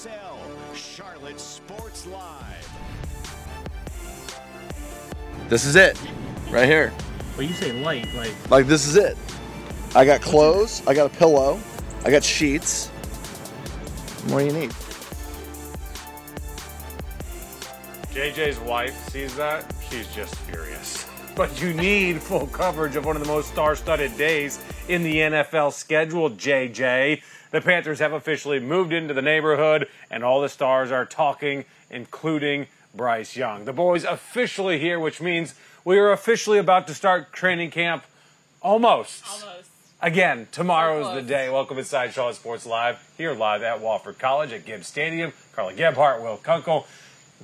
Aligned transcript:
CSL, 0.00 0.74
Charlotte 0.74 1.38
Sports 1.38 2.06
Live. 2.06 2.70
This 5.50 5.66
is 5.66 5.76
it, 5.76 6.00
right 6.50 6.64
here. 6.64 6.90
Well, 7.36 7.46
you 7.46 7.52
say 7.52 7.72
light, 7.82 8.06
like 8.14 8.32
Like 8.50 8.66
this 8.66 8.86
is 8.86 8.96
it. 8.96 9.18
I 9.94 10.06
got 10.06 10.22
clothes. 10.22 10.82
I 10.86 10.94
got 10.94 11.12
a 11.12 11.14
pillow. 11.18 11.60
I 12.06 12.10
got 12.10 12.24
sheets. 12.24 12.88
What 14.28 14.38
do 14.38 14.46
you 14.46 14.52
need? 14.52 14.70
JJ's 18.14 18.58
wife 18.60 18.96
sees 19.10 19.36
that, 19.36 19.70
she's 19.90 20.08
just 20.14 20.34
furious. 20.34 21.09
But 21.36 21.62
you 21.62 21.72
need 21.72 22.20
full 22.20 22.46
coverage 22.48 22.96
of 22.96 23.06
one 23.06 23.16
of 23.16 23.22
the 23.22 23.28
most 23.28 23.48
star 23.48 23.74
studded 23.74 24.16
days 24.18 24.58
in 24.88 25.02
the 25.02 25.16
NFL 25.16 25.72
schedule, 25.72 26.30
JJ. 26.30 27.22
The 27.50 27.60
Panthers 27.60 27.98
have 28.00 28.12
officially 28.12 28.60
moved 28.60 28.92
into 28.92 29.14
the 29.14 29.22
neighborhood, 29.22 29.88
and 30.10 30.22
all 30.22 30.40
the 30.40 30.48
stars 30.48 30.90
are 30.90 31.06
talking, 31.06 31.64
including 31.88 32.66
Bryce 32.94 33.36
Young. 33.36 33.64
The 33.64 33.72
boys 33.72 34.04
officially 34.04 34.78
here, 34.78 35.00
which 35.00 35.20
means 35.20 35.54
we 35.84 35.98
are 35.98 36.12
officially 36.12 36.58
about 36.58 36.86
to 36.88 36.94
start 36.94 37.32
training 37.32 37.70
camp 37.70 38.04
almost. 38.60 39.24
Almost. 39.26 39.70
Again, 40.02 40.48
tomorrow 40.50 41.08
is 41.08 41.14
the 41.14 41.22
day. 41.22 41.48
Welcome 41.48 41.78
inside 41.78 42.12
Charlotte 42.12 42.36
Sports 42.36 42.66
Live, 42.66 43.12
here 43.16 43.34
live 43.34 43.62
at 43.62 43.80
Wofford 43.80 44.18
College 44.18 44.52
at 44.52 44.64
Gibbs 44.64 44.86
Stadium. 44.86 45.32
Carla 45.54 45.74
Gebhardt, 45.74 46.22
Will 46.22 46.38
Kunkel. 46.38 46.86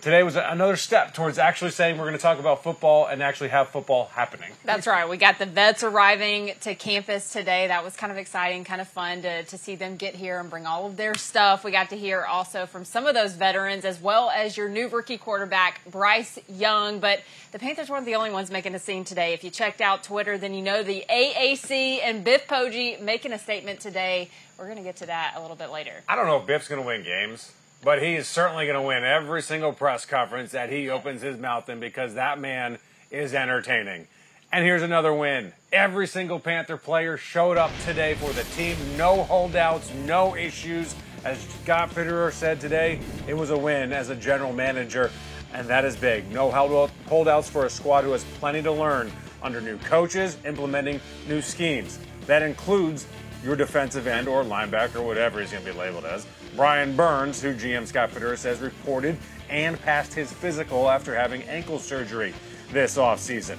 Today 0.03 0.23
was 0.23 0.37
another 0.37 0.77
step 0.77 1.15
towards 1.15 1.39
actually 1.39 1.71
saying 1.71 1.97
we're 1.97 2.05
going 2.05 2.19
to 2.19 2.23
talk 2.23 2.39
about 2.39 2.63
football 2.63 3.07
and 3.07 3.23
actually 3.23 3.49
have 3.49 3.71
football 3.71 4.11
happening. 4.13 4.53
That's 4.63 4.87
right. 4.87 5.09
We 5.09 5.17
got 5.17 5.39
the 5.39 5.47
vets 5.47 5.83
arriving 5.83 6.53
to 6.61 6.75
campus 6.75 7.33
today. 7.33 7.67
That 7.69 7.83
was 7.83 7.97
kind 7.97 8.13
of 8.13 8.19
exciting, 8.19 8.65
kind 8.65 8.83
of 8.83 8.89
fun 8.89 9.23
to, 9.23 9.45
to 9.45 9.57
see 9.57 9.75
them 9.75 9.97
get 9.97 10.15
here 10.15 10.39
and 10.39 10.51
bring 10.51 10.67
all 10.67 10.85
of 10.85 10.99
their 10.99 11.15
stuff. 11.15 11.65
We 11.65 11.71
got 11.71 11.89
to 11.91 11.97
hear 11.97 12.25
also 12.25 12.67
from 12.67 12.85
some 12.85 13.07
of 13.07 13.15
those 13.15 13.33
veterans 13.33 13.87
as 13.87 13.99
well 13.99 14.29
as 14.29 14.55
your 14.55 14.69
new 14.69 14.89
rookie 14.89 15.17
quarterback, 15.17 15.81
Bryce 15.91 16.39
Young. 16.47 17.01
But 17.01 17.23
the 17.53 17.59
Panthers 17.59 17.89
weren't 17.89 18.05
the 18.05 18.17
only 18.17 18.31
ones 18.31 18.51
making 18.51 18.75
a 18.75 18.79
scene 18.79 19.03
today. 19.03 19.33
If 19.33 19.45
you 19.45 19.51
checked 19.51 19.81
out 19.81 20.05
Twitter, 20.05 20.37
then 20.37 20.53
you 20.53 20.61
know 20.61 20.83
the 20.83 21.07
AAC 21.09 22.01
and 22.03 22.23
Biff 22.23 22.47
Poggi 22.47 23.01
making 23.01 23.33
a 23.33 23.39
statement 23.39 23.81
today. 23.81 24.29
We're 24.59 24.67
going 24.67 24.77
to 24.77 24.85
get 24.85 24.97
to 24.97 25.07
that 25.07 25.35
a 25.37 25.41
little 25.41 25.57
bit 25.57 25.71
later. 25.71 26.03
I 26.07 26.17
don't 26.17 26.27
know 26.27 26.37
if 26.37 26.47
Biff's 26.47 26.69
going 26.69 26.83
to 26.83 26.87
win 26.87 27.03
games, 27.03 27.53
but 27.83 28.03
he 28.03 28.15
is 28.15 28.27
certainly 28.27 28.67
going 28.67 28.81
to 28.81 28.87
win 28.87 29.05
every 29.05 29.43
single 29.43 29.73
press 29.73 30.05
conference 30.05 30.53
that 30.53 30.71
he 30.71 30.89
opens 30.89 31.23
his 31.23 31.39
mouth 31.39 31.69
in 31.69 31.81
because 31.81 32.15
that 32.15 32.39
man 32.41 32.79
is 33.11 33.35
entertaining. 33.35 34.07
And 34.53 34.65
here's 34.65 34.83
another 34.83 35.13
win. 35.13 35.53
Every 35.73 36.07
single 36.07 36.39
Panther 36.39 36.77
player 36.77 37.17
showed 37.17 37.57
up 37.57 37.71
today 37.85 38.15
for 38.15 38.33
the 38.33 38.45
team. 38.55 38.77
No 38.97 39.25
holdouts, 39.25 39.93
no 40.05 40.37
issues. 40.37 40.95
As 41.25 41.41
Scott 41.63 41.91
Fitterer 41.91 42.33
said 42.33 42.61
today, 42.61 43.01
it 43.27 43.35
was 43.35 43.51
a 43.51 43.59
win 43.59 43.93
as 43.93 44.11
a 44.11 44.15
general 44.15 44.53
manager, 44.53 45.11
and 45.53 45.67
that 45.67 45.85
is 45.85 45.97
big. 45.97 46.31
No 46.31 46.51
holdouts 46.51 47.51
for 47.51 47.67
a 47.67 47.71
squad 47.71 48.05
who 48.05 48.13
has 48.13 48.25
plenty 48.39 48.63
to 48.63 48.71
learn 48.71 49.11
under 49.43 49.61
new 49.61 49.77
coaches, 49.79 50.37
implementing 50.45 51.01
new 51.29 51.43
schemes. 51.43 51.99
That 52.27 52.43
includes 52.43 53.07
your 53.43 53.57
defensive 53.57 54.07
end 54.07 54.29
or 54.29 54.45
linebacker, 54.45 55.05
whatever 55.05 55.41
he's 55.41 55.51
going 55.51 55.65
to 55.65 55.73
be 55.73 55.79
labeled 55.79 56.05
as. 56.05 56.27
Brian 56.57 56.97
Burns, 56.97 57.43
who 57.43 57.55
GM 57.55 57.87
Scott 57.87 58.11
Fitterer 58.11 58.39
says 58.39 58.61
reported 58.61 59.19
and 59.51 59.79
passed 59.83 60.15
his 60.15 60.33
physical 60.33 60.89
after 60.89 61.15
having 61.15 61.43
ankle 61.43 61.79
surgery 61.79 62.33
this 62.73 62.97
offseason. 62.97 63.59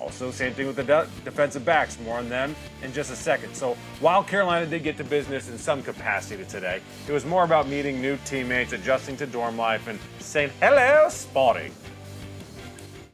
Also, 0.00 0.30
same 0.30 0.52
thing 0.54 0.68
with 0.68 0.76
the 0.76 0.84
de- 0.84 1.08
defensive 1.24 1.64
backs. 1.64 1.98
More 1.98 2.18
on 2.18 2.28
them 2.28 2.54
in 2.82 2.92
just 2.92 3.10
a 3.10 3.16
second. 3.16 3.54
So, 3.54 3.76
while 3.98 4.22
Carolina 4.22 4.64
did 4.64 4.84
get 4.84 4.96
to 4.98 5.04
business 5.04 5.48
in 5.48 5.58
some 5.58 5.82
capacity 5.82 6.44
today, 6.44 6.80
it 7.08 7.12
was 7.12 7.24
more 7.24 7.42
about 7.42 7.66
meeting 7.66 8.00
new 8.00 8.16
teammates, 8.24 8.72
adjusting 8.72 9.16
to 9.16 9.26
dorm 9.26 9.56
life, 9.56 9.88
and 9.88 9.98
saying 10.20 10.50
hello, 10.60 11.08
Spotty. 11.08 11.72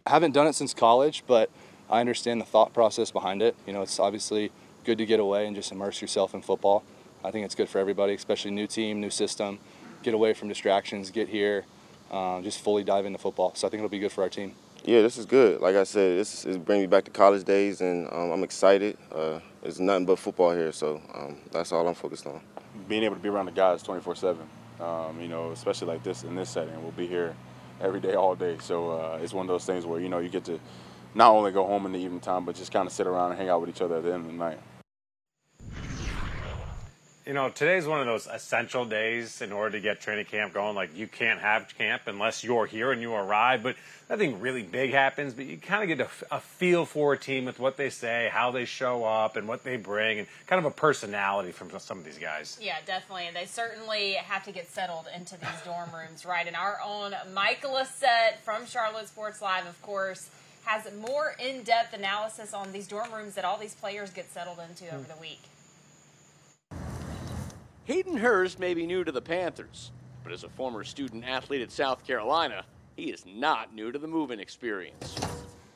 I 0.06 0.10
haven't 0.10 0.32
done 0.32 0.46
it 0.46 0.54
since 0.54 0.74
college, 0.74 1.24
but 1.26 1.48
I 1.88 2.00
understand 2.00 2.42
the 2.42 2.44
thought 2.44 2.74
process 2.74 3.10
behind 3.10 3.40
it. 3.40 3.56
You 3.66 3.72
know, 3.72 3.80
it's 3.80 3.98
obviously 3.98 4.52
good 4.84 4.98
to 4.98 5.06
get 5.06 5.20
away 5.20 5.46
and 5.46 5.56
just 5.56 5.72
immerse 5.72 6.02
yourself 6.02 6.34
in 6.34 6.42
football. 6.42 6.84
I 7.24 7.30
think 7.30 7.44
it's 7.44 7.54
good 7.54 7.68
for 7.68 7.78
everybody, 7.78 8.14
especially 8.14 8.50
new 8.50 8.66
team, 8.66 9.00
new 9.00 9.10
system. 9.10 9.58
Get 10.02 10.14
away 10.14 10.34
from 10.34 10.48
distractions, 10.48 11.10
get 11.10 11.28
here, 11.28 11.64
um, 12.10 12.42
just 12.42 12.60
fully 12.60 12.82
dive 12.82 13.06
into 13.06 13.18
football. 13.18 13.54
So 13.54 13.66
I 13.66 13.70
think 13.70 13.80
it'll 13.80 13.88
be 13.88 13.98
good 14.00 14.12
for 14.12 14.22
our 14.22 14.28
team. 14.28 14.54
Yeah, 14.84 15.00
this 15.02 15.16
is 15.16 15.26
good. 15.26 15.60
Like 15.60 15.76
I 15.76 15.84
said, 15.84 16.18
this 16.18 16.44
is 16.44 16.58
bringing 16.58 16.82
me 16.82 16.86
back 16.88 17.04
to 17.04 17.10
college 17.12 17.44
days, 17.44 17.80
and 17.80 18.08
um, 18.10 18.32
I'm 18.32 18.42
excited. 18.42 18.98
Uh, 19.12 19.38
it's 19.62 19.78
nothing 19.78 20.06
but 20.06 20.18
football 20.18 20.52
here, 20.52 20.72
so 20.72 21.00
um, 21.14 21.36
that's 21.52 21.70
all 21.70 21.86
I'm 21.86 21.94
focused 21.94 22.26
on. 22.26 22.40
being 22.88 23.04
able 23.04 23.14
to 23.14 23.22
be 23.22 23.28
around 23.28 23.46
the 23.46 23.52
guys 23.52 23.82
24/7. 23.84 24.38
Um, 24.80 25.20
you 25.20 25.28
know, 25.28 25.52
especially 25.52 25.86
like 25.86 26.02
this 26.02 26.24
in 26.24 26.34
this 26.34 26.50
setting, 26.50 26.82
we'll 26.82 26.90
be 26.90 27.06
here 27.06 27.36
every 27.80 28.00
day, 28.00 28.14
all 28.14 28.34
day. 28.34 28.56
So 28.60 28.90
uh, 28.90 29.18
it's 29.22 29.32
one 29.32 29.46
of 29.46 29.48
those 29.48 29.64
things 29.64 29.86
where 29.86 30.00
you 30.00 30.08
know 30.08 30.18
you 30.18 30.28
get 30.28 30.44
to 30.46 30.58
not 31.14 31.30
only 31.30 31.52
go 31.52 31.64
home 31.64 31.86
in 31.86 31.92
the 31.92 32.00
evening 32.00 32.18
time, 32.20 32.44
but 32.44 32.56
just 32.56 32.72
kind 32.72 32.86
of 32.86 32.92
sit 32.92 33.06
around 33.06 33.30
and 33.30 33.38
hang 33.38 33.48
out 33.48 33.60
with 33.60 33.70
each 33.70 33.82
other 33.82 33.98
at 33.98 34.02
the 34.02 34.12
end 34.12 34.26
of 34.26 34.32
the 34.32 34.38
night. 34.38 34.58
You 37.32 37.38
know, 37.38 37.48
today's 37.48 37.86
one 37.86 37.98
of 37.98 38.04
those 38.04 38.26
essential 38.26 38.84
days 38.84 39.40
in 39.40 39.52
order 39.52 39.70
to 39.70 39.80
get 39.80 40.02
training 40.02 40.26
camp 40.26 40.52
going. 40.52 40.74
Like, 40.74 40.94
you 40.94 41.06
can't 41.06 41.40
have 41.40 41.66
camp 41.78 42.02
unless 42.04 42.44
you're 42.44 42.66
here 42.66 42.92
and 42.92 43.00
you 43.00 43.14
arrive, 43.14 43.62
but 43.62 43.74
nothing 44.10 44.42
really 44.42 44.62
big 44.62 44.90
happens. 44.90 45.32
But 45.32 45.46
you 45.46 45.56
kind 45.56 45.82
of 45.82 45.96
get 45.96 46.06
a, 46.06 46.34
a 46.34 46.40
feel 46.40 46.84
for 46.84 47.14
a 47.14 47.18
team 47.18 47.46
with 47.46 47.58
what 47.58 47.78
they 47.78 47.88
say, 47.88 48.28
how 48.30 48.50
they 48.50 48.66
show 48.66 49.06
up, 49.06 49.36
and 49.36 49.48
what 49.48 49.64
they 49.64 49.78
bring, 49.78 50.18
and 50.18 50.28
kind 50.46 50.58
of 50.58 50.70
a 50.70 50.74
personality 50.74 51.52
from 51.52 51.70
some 51.78 51.96
of 51.96 52.04
these 52.04 52.18
guys. 52.18 52.58
Yeah, 52.60 52.76
definitely. 52.84 53.28
And 53.28 53.34
they 53.34 53.46
certainly 53.46 54.12
have 54.12 54.44
to 54.44 54.52
get 54.52 54.70
settled 54.70 55.06
into 55.16 55.38
these 55.38 55.62
dorm 55.64 55.88
rooms, 55.90 56.26
right? 56.26 56.46
And 56.46 56.54
our 56.54 56.80
own 56.84 57.14
Mike 57.32 57.62
Lissette 57.62 58.40
from 58.44 58.66
Charlotte 58.66 59.08
Sports 59.08 59.40
Live, 59.40 59.66
of 59.66 59.80
course, 59.80 60.28
has 60.64 60.86
more 61.00 61.34
in 61.42 61.62
depth 61.62 61.94
analysis 61.94 62.52
on 62.52 62.72
these 62.72 62.86
dorm 62.86 63.10
rooms 63.10 63.36
that 63.36 63.46
all 63.46 63.56
these 63.56 63.74
players 63.74 64.10
get 64.10 64.30
settled 64.30 64.58
into 64.68 64.94
over 64.94 65.04
the 65.04 65.18
week. 65.18 65.40
Hayden 67.84 68.16
Hurst 68.16 68.60
may 68.60 68.74
be 68.74 68.86
new 68.86 69.02
to 69.02 69.10
the 69.10 69.20
Panthers, 69.20 69.90
but 70.22 70.32
as 70.32 70.44
a 70.44 70.48
former 70.48 70.84
student 70.84 71.24
athlete 71.24 71.62
at 71.62 71.72
South 71.72 72.06
Carolina, 72.06 72.64
he 72.94 73.10
is 73.10 73.26
not 73.26 73.74
new 73.74 73.90
to 73.90 73.98
the 73.98 74.06
moving 74.06 74.38
experience. 74.38 75.18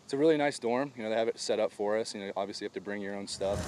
It's 0.04 0.12
a 0.12 0.16
really 0.16 0.36
nice 0.36 0.60
dorm. 0.60 0.92
You 0.96 1.02
know, 1.02 1.10
they 1.10 1.16
have 1.16 1.26
it 1.26 1.40
set 1.40 1.58
up 1.58 1.72
for 1.72 1.98
us. 1.98 2.14
You 2.14 2.20
know, 2.20 2.32
obviously 2.36 2.64
you 2.64 2.68
have 2.68 2.74
to 2.74 2.80
bring 2.80 3.02
your 3.02 3.16
own 3.16 3.26
stuff. 3.26 3.58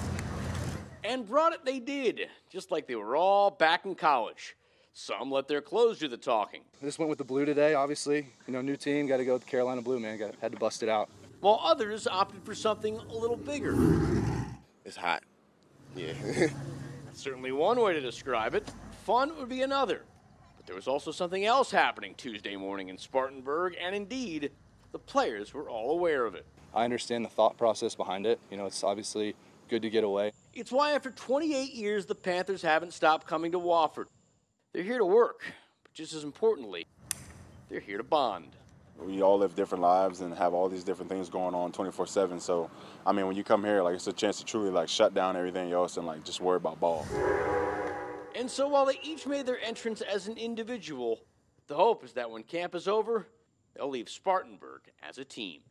And 1.03 1.27
brought 1.27 1.51
it 1.51 1.65
they 1.65 1.79
did, 1.79 2.29
just 2.49 2.71
like 2.71 2.87
they 2.87 2.95
were 2.95 3.17
all 3.17 3.51
back 3.51 3.83
in 3.85 3.93
college. 3.93 4.55
Some 4.93 5.29
let 5.29 5.49
their 5.49 5.61
clothes 5.61 5.99
do 5.99 6.07
the 6.07 6.17
talking, 6.17 6.61
I 6.81 6.85
just 6.85 6.97
went 6.97 7.09
with 7.09 7.17
the 7.17 7.25
blue 7.25 7.43
today, 7.43 7.73
obviously. 7.73 8.27
You 8.47 8.53
know, 8.53 8.61
new 8.61 8.77
team, 8.77 9.05
got 9.05 9.17
to 9.17 9.25
go 9.25 9.33
with 9.33 9.43
the 9.43 9.49
Carolina 9.49 9.81
blue, 9.81 9.99
man. 9.99 10.17
Got, 10.17 10.35
had 10.41 10.53
to 10.53 10.57
bust 10.57 10.81
it 10.81 10.87
out. 10.87 11.09
while 11.41 11.59
others 11.61 12.07
opted 12.07 12.43
for 12.43 12.55
something 12.55 12.97
a 12.97 13.13
little 13.13 13.37
bigger. 13.37 13.75
It's 14.85 14.95
hot. 14.95 15.23
Yeah. 15.93 16.13
That's 17.19 17.25
certainly 17.25 17.51
one 17.51 17.81
way 17.81 17.91
to 17.91 17.99
describe 17.99 18.55
it. 18.55 18.71
Fun 19.03 19.35
would 19.37 19.49
be 19.49 19.61
another. 19.61 20.03
But 20.55 20.65
there 20.65 20.75
was 20.77 20.87
also 20.87 21.11
something 21.11 21.43
else 21.43 21.69
happening 21.69 22.15
Tuesday 22.15 22.55
morning 22.55 22.87
in 22.87 22.97
Spartanburg, 22.97 23.75
and 23.77 23.93
indeed, 23.93 24.51
the 24.93 24.99
players 24.99 25.53
were 25.53 25.69
all 25.69 25.91
aware 25.91 26.25
of 26.25 26.33
it. 26.33 26.45
I 26.73 26.85
understand 26.85 27.25
the 27.25 27.29
thought 27.29 27.57
process 27.57 27.93
behind 27.93 28.25
it. 28.25 28.39
You 28.49 28.55
know, 28.55 28.65
it's 28.65 28.85
obviously 28.85 29.35
good 29.67 29.81
to 29.81 29.89
get 29.89 30.05
away. 30.05 30.31
It's 30.53 30.71
why 30.71 30.93
after 30.93 31.11
28 31.11 31.73
years, 31.73 32.05
the 32.05 32.15
Panthers 32.15 32.61
haven't 32.61 32.93
stopped 32.93 33.27
coming 33.27 33.51
to 33.51 33.59
Wofford. 33.59 34.05
They're 34.71 34.83
here 34.83 34.99
to 34.99 35.05
work, 35.05 35.41
but 35.83 35.93
just 35.93 36.13
as 36.13 36.23
importantly, 36.23 36.87
they're 37.67 37.81
here 37.81 37.97
to 37.97 38.03
bond. 38.05 38.55
We 39.05 39.21
all 39.21 39.37
live 39.37 39.55
different 39.55 39.81
lives 39.81 40.21
and 40.21 40.33
have 40.35 40.53
all 40.53 40.67
these 40.67 40.83
different 40.83 41.09
things 41.09 41.29
going 41.29 41.55
on 41.55 41.71
24/7. 41.71 42.39
So, 42.39 42.69
I 43.05 43.11
mean, 43.11 43.27
when 43.27 43.35
you 43.35 43.43
come 43.43 43.63
here, 43.63 43.81
like 43.81 43.95
it's 43.95 44.07
a 44.07 44.13
chance 44.13 44.39
to 44.39 44.45
truly 44.45 44.69
like 44.69 44.89
shut 44.89 45.13
down 45.13 45.37
everything 45.37 45.71
else 45.71 45.97
and 45.97 46.05
like 46.05 46.23
just 46.23 46.41
worry 46.41 46.57
about 46.57 46.79
ball. 46.79 47.05
And 48.35 48.49
so 48.49 48.67
while 48.67 48.85
they 48.85 48.99
each 49.03 49.25
made 49.25 49.45
their 49.45 49.59
entrance 49.61 50.01
as 50.01 50.27
an 50.27 50.37
individual, 50.37 51.19
the 51.67 51.75
hope 51.75 52.03
is 52.03 52.13
that 52.13 52.29
when 52.29 52.43
camp 52.43 52.75
is 52.75 52.87
over, 52.87 53.27
they'll 53.75 53.89
leave 53.89 54.09
Spartanburg 54.09 54.81
as 55.01 55.17
a 55.17 55.25
team. 55.25 55.61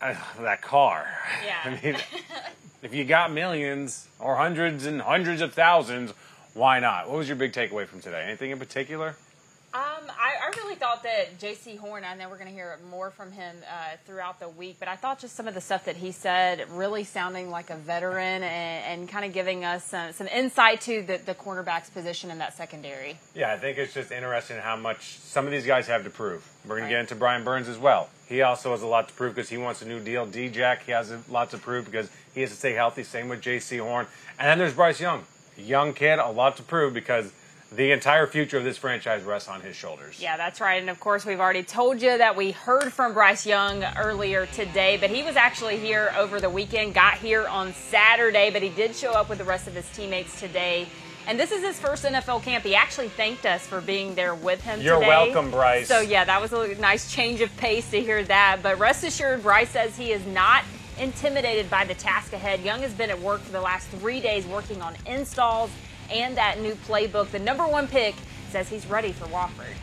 Uh, 0.00 0.14
that 0.40 0.60
car. 0.60 1.06
Yeah. 1.44 1.56
I 1.64 1.80
mean, 1.82 1.96
if 2.82 2.94
you 2.94 3.04
got 3.04 3.32
millions 3.32 4.08
or 4.18 4.36
hundreds 4.36 4.84
and 4.84 5.00
hundreds 5.00 5.40
of 5.40 5.54
thousands, 5.54 6.12
why 6.56 6.80
not? 6.80 7.08
What 7.08 7.18
was 7.18 7.28
your 7.28 7.36
big 7.36 7.52
takeaway 7.52 7.86
from 7.86 8.00
today? 8.00 8.24
Anything 8.26 8.50
in 8.50 8.58
particular? 8.58 9.14
Um, 9.74 9.82
I, 10.08 10.32
I 10.42 10.56
really 10.56 10.76
thought 10.76 11.02
that 11.02 11.38
Jaycee 11.38 11.76
Horn, 11.76 12.02
I 12.02 12.14
know 12.14 12.30
we're 12.30 12.38
going 12.38 12.48
to 12.48 12.54
hear 12.54 12.78
more 12.88 13.10
from 13.10 13.30
him 13.30 13.56
uh, 13.70 13.96
throughout 14.06 14.40
the 14.40 14.48
week, 14.48 14.76
but 14.78 14.88
I 14.88 14.96
thought 14.96 15.18
just 15.18 15.36
some 15.36 15.46
of 15.46 15.52
the 15.52 15.60
stuff 15.60 15.84
that 15.84 15.96
he 15.96 16.12
said 16.12 16.66
really 16.70 17.04
sounding 17.04 17.50
like 17.50 17.68
a 17.68 17.76
veteran 17.76 18.42
and, 18.42 19.00
and 19.00 19.08
kind 19.08 19.26
of 19.26 19.34
giving 19.34 19.66
us 19.66 19.84
some, 19.84 20.14
some 20.14 20.28
insight 20.28 20.80
to 20.82 21.02
the, 21.02 21.20
the 21.26 21.34
cornerback's 21.34 21.90
position 21.90 22.30
in 22.30 22.38
that 22.38 22.56
secondary. 22.56 23.18
Yeah, 23.34 23.52
I 23.52 23.58
think 23.58 23.76
it's 23.76 23.92
just 23.92 24.10
interesting 24.10 24.56
how 24.56 24.76
much 24.76 25.18
some 25.18 25.44
of 25.44 25.50
these 25.52 25.66
guys 25.66 25.86
have 25.88 26.04
to 26.04 26.10
prove. 26.10 26.48
We're 26.64 26.78
going 26.78 26.88
to 26.88 26.94
get 26.94 27.00
into 27.00 27.16
Brian 27.16 27.44
Burns 27.44 27.68
as 27.68 27.76
well. 27.76 28.08
He 28.28 28.40
also 28.40 28.70
has 28.70 28.80
a 28.80 28.86
lot 28.86 29.08
to 29.08 29.14
prove 29.14 29.34
because 29.34 29.50
he 29.50 29.58
wants 29.58 29.82
a 29.82 29.86
new 29.86 30.00
deal. 30.00 30.24
D-Jack, 30.24 30.84
he 30.84 30.92
has 30.92 31.10
a 31.10 31.20
lot 31.28 31.50
to 31.50 31.58
prove 31.58 31.84
because 31.84 32.10
he 32.34 32.40
has 32.40 32.48
to 32.48 32.56
stay 32.56 32.72
healthy. 32.72 33.02
Same 33.02 33.28
with 33.28 33.42
Jaycee 33.42 33.80
Horn. 33.80 34.06
And 34.38 34.48
then 34.48 34.56
there's 34.56 34.74
Bryce 34.74 35.00
Young. 35.00 35.24
Young 35.58 35.92
kid, 35.92 36.18
a 36.18 36.28
lot 36.30 36.56
to 36.58 36.62
prove 36.62 36.94
because 36.94 37.32
the 37.72 37.90
entire 37.90 38.26
future 38.26 38.58
of 38.58 38.64
this 38.64 38.78
franchise 38.78 39.22
rests 39.24 39.48
on 39.48 39.60
his 39.60 39.74
shoulders. 39.74 40.20
Yeah, 40.20 40.36
that's 40.36 40.60
right. 40.60 40.80
And 40.80 40.88
of 40.88 41.00
course, 41.00 41.26
we've 41.26 41.40
already 41.40 41.64
told 41.64 42.00
you 42.00 42.16
that 42.16 42.36
we 42.36 42.52
heard 42.52 42.92
from 42.92 43.12
Bryce 43.12 43.44
Young 43.44 43.82
earlier 43.96 44.46
today, 44.46 44.96
but 44.98 45.10
he 45.10 45.22
was 45.22 45.36
actually 45.36 45.78
here 45.78 46.12
over 46.16 46.40
the 46.40 46.50
weekend, 46.50 46.94
got 46.94 47.14
here 47.18 47.46
on 47.46 47.72
Saturday, 47.74 48.50
but 48.50 48.62
he 48.62 48.68
did 48.68 48.94
show 48.94 49.12
up 49.12 49.28
with 49.28 49.38
the 49.38 49.44
rest 49.44 49.66
of 49.66 49.74
his 49.74 49.88
teammates 49.90 50.38
today. 50.38 50.86
And 51.26 51.40
this 51.40 51.50
is 51.50 51.60
his 51.60 51.76
first 51.76 52.04
NFL 52.04 52.44
camp. 52.44 52.62
He 52.62 52.76
actually 52.76 53.08
thanked 53.08 53.46
us 53.46 53.66
for 53.66 53.80
being 53.80 54.14
there 54.14 54.36
with 54.36 54.60
him 54.62 54.80
You're 54.80 55.00
today. 55.00 55.08
welcome, 55.08 55.50
Bryce. 55.50 55.88
So, 55.88 55.98
yeah, 55.98 56.24
that 56.24 56.40
was 56.40 56.52
a 56.52 56.76
nice 56.76 57.12
change 57.12 57.40
of 57.40 57.54
pace 57.56 57.90
to 57.90 58.00
hear 58.00 58.22
that. 58.24 58.60
But 58.62 58.78
rest 58.78 59.02
assured, 59.02 59.42
Bryce 59.42 59.70
says 59.70 59.96
he 59.96 60.12
is 60.12 60.24
not 60.26 60.62
intimidated 60.98 61.70
by 61.70 61.84
the 61.84 61.94
task 61.94 62.32
ahead. 62.32 62.60
Young 62.60 62.80
has 62.80 62.92
been 62.94 63.10
at 63.10 63.20
work 63.20 63.40
for 63.40 63.52
the 63.52 63.60
last 63.60 63.88
three 63.88 64.20
days 64.20 64.46
working 64.46 64.82
on 64.82 64.94
installs 65.06 65.70
and 66.10 66.36
that 66.36 66.60
new 66.60 66.74
playbook. 66.74 67.30
The 67.30 67.38
number 67.38 67.66
one 67.66 67.88
pick 67.88 68.14
says 68.50 68.68
he's 68.68 68.86
ready 68.86 69.12
for 69.12 69.26
Wofford. 69.26 69.74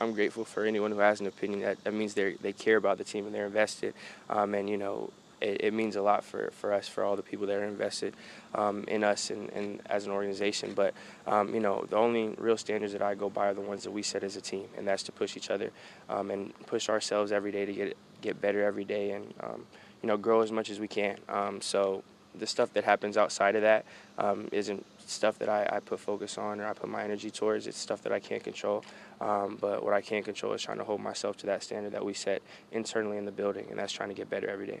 I'm 0.00 0.12
grateful 0.12 0.44
for 0.44 0.64
anyone 0.64 0.92
who 0.92 0.98
has 0.98 1.20
an 1.20 1.26
opinion. 1.26 1.60
That, 1.60 1.82
that 1.84 1.92
means 1.92 2.14
they 2.14 2.34
they 2.34 2.52
care 2.52 2.76
about 2.76 2.98
the 2.98 3.04
team 3.04 3.26
and 3.26 3.34
they're 3.34 3.46
invested. 3.46 3.94
Um, 4.30 4.54
and 4.54 4.70
you 4.70 4.76
know, 4.76 5.10
it, 5.40 5.64
it, 5.64 5.74
means 5.74 5.96
a 5.96 6.02
lot 6.02 6.24
for, 6.24 6.50
for 6.52 6.72
us, 6.72 6.88
for 6.88 7.04
all 7.04 7.16
the 7.16 7.22
people 7.22 7.46
that 7.46 7.56
are 7.56 7.64
invested 7.64 8.14
um, 8.54 8.84
in 8.88 9.04
us 9.04 9.30
and, 9.30 9.50
and, 9.50 9.80
as 9.86 10.06
an 10.06 10.12
organization. 10.12 10.72
But 10.74 10.94
um, 11.26 11.54
you 11.54 11.60
know, 11.60 11.84
the 11.88 11.96
only 11.96 12.34
real 12.38 12.56
standards 12.56 12.92
that 12.92 13.02
I 13.02 13.14
go 13.14 13.28
by 13.28 13.48
are 13.48 13.54
the 13.54 13.60
ones 13.60 13.84
that 13.84 13.90
we 13.90 14.02
set 14.02 14.22
as 14.22 14.36
a 14.36 14.40
team, 14.40 14.66
and 14.76 14.86
that's 14.86 15.02
to 15.04 15.12
push 15.12 15.36
each 15.36 15.50
other 15.50 15.70
um, 16.08 16.30
and 16.30 16.54
push 16.66 16.88
ourselves 16.88 17.32
every 17.32 17.52
day 17.52 17.64
to 17.64 17.72
get 17.72 17.96
get 18.20 18.40
better 18.40 18.64
every 18.64 18.84
day 18.84 19.12
and 19.12 19.32
um, 19.40 19.64
you 20.02 20.06
know 20.06 20.16
grow 20.16 20.40
as 20.42 20.52
much 20.52 20.70
as 20.70 20.80
we 20.80 20.88
can. 20.88 21.18
Um, 21.28 21.60
so 21.60 22.02
the 22.38 22.46
stuff 22.46 22.72
that 22.74 22.84
happens 22.84 23.16
outside 23.16 23.56
of 23.56 23.62
that 23.62 23.84
um, 24.18 24.48
not 24.52 24.84
stuff 25.06 25.38
that 25.38 25.48
I, 25.48 25.68
I, 25.72 25.80
put 25.80 26.00
focus 26.00 26.38
on 26.38 26.60
or 26.60 26.66
I 26.66 26.72
put 26.72 26.88
my 26.88 27.02
energy 27.02 27.30
towards. 27.30 27.66
It's 27.66 27.78
stuff 27.78 28.02
that 28.02 28.12
I 28.12 28.20
can't 28.20 28.44
control. 28.44 28.84
Um, 29.20 29.56
but 29.60 29.82
what 29.82 29.94
I 29.94 30.00
can 30.00 30.22
control 30.22 30.52
is 30.52 30.62
trying 30.62 30.78
to 30.78 30.84
hold 30.84 31.00
myself 31.00 31.36
to 31.38 31.46
that 31.46 31.62
standard 31.62 31.92
that 31.92 32.04
we 32.04 32.14
set 32.14 32.42
internally 32.72 33.16
in 33.16 33.24
the 33.24 33.32
building, 33.32 33.66
and 33.70 33.78
that's 33.78 33.92
trying 33.92 34.10
to 34.10 34.14
get 34.14 34.28
better 34.28 34.48
every 34.48 34.66
day. 34.66 34.80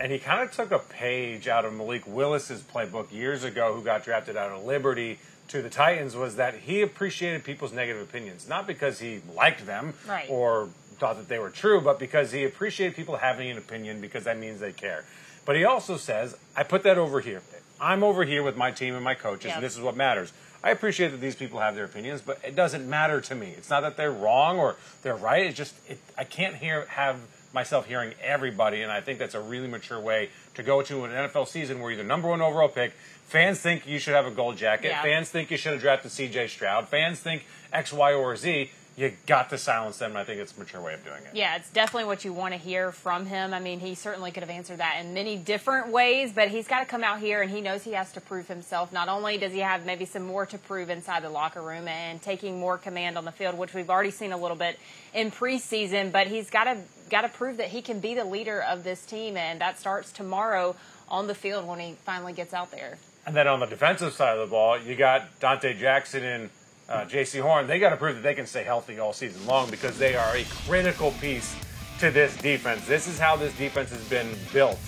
And 0.00 0.10
he 0.10 0.18
kind 0.18 0.42
of 0.42 0.52
took 0.54 0.70
a 0.70 0.78
page 0.78 1.48
out 1.48 1.64
of 1.64 1.72
Malik 1.72 2.06
Willis's 2.06 2.62
playbook 2.62 3.12
years 3.12 3.44
ago, 3.44 3.74
who 3.74 3.82
got 3.82 4.04
drafted 4.04 4.36
out 4.36 4.50
of 4.50 4.64
Liberty 4.64 5.18
to 5.48 5.62
the 5.62 5.70
Titans, 5.70 6.16
was 6.16 6.36
that 6.36 6.54
he 6.54 6.82
appreciated 6.82 7.44
people's 7.44 7.72
negative 7.72 8.02
opinions, 8.02 8.48
not 8.48 8.66
because 8.66 8.98
he 8.98 9.20
liked 9.34 9.66
them 9.66 9.94
right. 10.08 10.26
or 10.28 10.68
thought 10.98 11.16
that 11.16 11.28
they 11.28 11.38
were 11.38 11.50
true, 11.50 11.80
but 11.80 11.98
because 11.98 12.32
he 12.32 12.44
appreciated 12.44 12.96
people 12.96 13.16
having 13.16 13.50
an 13.50 13.58
opinion 13.58 14.00
because 14.00 14.24
that 14.24 14.38
means 14.38 14.60
they 14.60 14.72
care. 14.72 15.04
But 15.44 15.56
he 15.56 15.64
also 15.64 15.96
says, 15.96 16.36
I 16.56 16.62
put 16.62 16.82
that 16.84 16.98
over 16.98 17.20
here. 17.20 17.42
I'm 17.80 18.02
over 18.02 18.24
here 18.24 18.42
with 18.42 18.56
my 18.56 18.70
team 18.70 18.94
and 18.94 19.04
my 19.04 19.14
coaches, 19.14 19.46
yep. 19.46 19.56
and 19.56 19.64
this 19.64 19.74
is 19.74 19.80
what 19.80 19.96
matters. 19.96 20.32
I 20.62 20.70
appreciate 20.70 21.08
that 21.08 21.20
these 21.20 21.34
people 21.34 21.60
have 21.60 21.74
their 21.74 21.84
opinions, 21.84 22.22
but 22.22 22.38
it 22.42 22.56
doesn't 22.56 22.88
matter 22.88 23.20
to 23.20 23.34
me. 23.34 23.48
It's 23.48 23.68
not 23.68 23.82
that 23.82 23.96
they're 23.96 24.12
wrong 24.12 24.58
or 24.58 24.76
they're 25.02 25.16
right. 25.16 25.44
It's 25.46 25.56
just 25.56 25.74
it, 25.90 25.98
I 26.16 26.24
can't 26.24 26.54
hear 26.54 26.86
have 26.86 27.18
myself 27.52 27.86
hearing 27.86 28.14
everybody, 28.22 28.80
and 28.80 28.90
I 28.90 29.00
think 29.00 29.18
that's 29.18 29.34
a 29.34 29.40
really 29.40 29.68
mature 29.68 30.00
way 30.00 30.30
to 30.54 30.62
go 30.62 30.80
to 30.82 31.04
an 31.04 31.10
NFL 31.10 31.48
season 31.48 31.80
where 31.80 31.90
you're 31.90 31.98
the 31.98 32.08
number 32.08 32.28
one 32.28 32.40
overall 32.40 32.68
pick. 32.68 32.92
Fans 33.26 33.60
think 33.60 33.86
you 33.86 33.98
should 33.98 34.14
have 34.14 34.26
a 34.26 34.30
gold 34.30 34.56
jacket. 34.56 34.88
Yeah. 34.88 35.02
Fans 35.02 35.28
think 35.28 35.50
you 35.50 35.56
should 35.56 35.72
have 35.72 35.82
drafted 35.82 36.10
C.J. 36.10 36.48
Stroud. 36.48 36.88
Fans 36.88 37.20
think 37.20 37.44
X, 37.72 37.92
Y, 37.92 38.12
or 38.14 38.34
Z 38.36 38.70
you 38.96 39.12
got 39.26 39.50
to 39.50 39.58
silence 39.58 39.98
them. 39.98 40.12
And 40.12 40.18
I 40.18 40.24
think 40.24 40.40
it's 40.40 40.56
a 40.56 40.58
mature 40.58 40.80
way 40.80 40.94
of 40.94 41.04
doing 41.04 41.22
it. 41.24 41.30
Yeah, 41.34 41.56
it's 41.56 41.70
definitely 41.70 42.06
what 42.06 42.24
you 42.24 42.32
want 42.32 42.54
to 42.54 42.58
hear 42.58 42.92
from 42.92 43.26
him. 43.26 43.52
I 43.52 43.60
mean, 43.60 43.80
he 43.80 43.94
certainly 43.94 44.30
could 44.30 44.42
have 44.42 44.50
answered 44.50 44.78
that 44.78 44.98
in 45.00 45.14
many 45.14 45.36
different 45.36 45.88
ways, 45.88 46.32
but 46.32 46.48
he's 46.48 46.68
got 46.68 46.80
to 46.80 46.86
come 46.86 47.02
out 47.02 47.20
here 47.20 47.42
and 47.42 47.50
he 47.50 47.60
knows 47.60 47.82
he 47.82 47.92
has 47.92 48.12
to 48.12 48.20
prove 48.20 48.46
himself. 48.46 48.92
Not 48.92 49.08
only 49.08 49.36
does 49.36 49.52
he 49.52 49.60
have 49.60 49.84
maybe 49.84 50.04
some 50.04 50.22
more 50.22 50.46
to 50.46 50.58
prove 50.58 50.90
inside 50.90 51.22
the 51.24 51.30
locker 51.30 51.62
room 51.62 51.88
and 51.88 52.22
taking 52.22 52.60
more 52.60 52.78
command 52.78 53.18
on 53.18 53.24
the 53.24 53.32
field, 53.32 53.58
which 53.58 53.74
we've 53.74 53.90
already 53.90 54.12
seen 54.12 54.32
a 54.32 54.38
little 54.38 54.56
bit 54.56 54.78
in 55.12 55.30
preseason, 55.30 56.12
but 56.12 56.28
he's 56.28 56.50
got 56.50 56.64
to 56.64 56.78
got 57.10 57.22
to 57.22 57.28
prove 57.28 57.58
that 57.58 57.68
he 57.68 57.82
can 57.82 58.00
be 58.00 58.14
the 58.14 58.24
leader 58.24 58.62
of 58.62 58.82
this 58.82 59.04
team, 59.04 59.36
and 59.36 59.60
that 59.60 59.78
starts 59.78 60.10
tomorrow 60.10 60.74
on 61.08 61.26
the 61.26 61.34
field 61.34 61.66
when 61.66 61.78
he 61.78 61.92
finally 62.04 62.32
gets 62.32 62.54
out 62.54 62.70
there. 62.70 62.96
And 63.26 63.36
then 63.36 63.46
on 63.46 63.60
the 63.60 63.66
defensive 63.66 64.12
side 64.12 64.38
of 64.38 64.48
the 64.48 64.50
ball, 64.50 64.80
you 64.80 64.96
got 64.96 65.38
Donte 65.40 65.78
Jackson 65.78 66.24
and 66.24 66.50
uh, 66.88 67.04
Jaycee 67.04 67.40
Horn, 67.40 67.66
they 67.66 67.78
got 67.78 67.90
to 67.90 67.96
prove 67.96 68.16
that 68.16 68.22
they 68.22 68.34
can 68.34 68.46
stay 68.46 68.64
healthy 68.64 68.98
all 68.98 69.12
season 69.12 69.44
long 69.46 69.70
because 69.70 69.98
they 69.98 70.14
are 70.14 70.36
a 70.36 70.44
critical 70.66 71.12
piece 71.12 71.56
to 72.00 72.10
this 72.10 72.36
defense. 72.36 72.86
This 72.86 73.06
is 73.06 73.18
how 73.18 73.36
this 73.36 73.56
defense 73.56 73.90
has 73.90 74.04
been 74.08 74.28
built. 74.52 74.78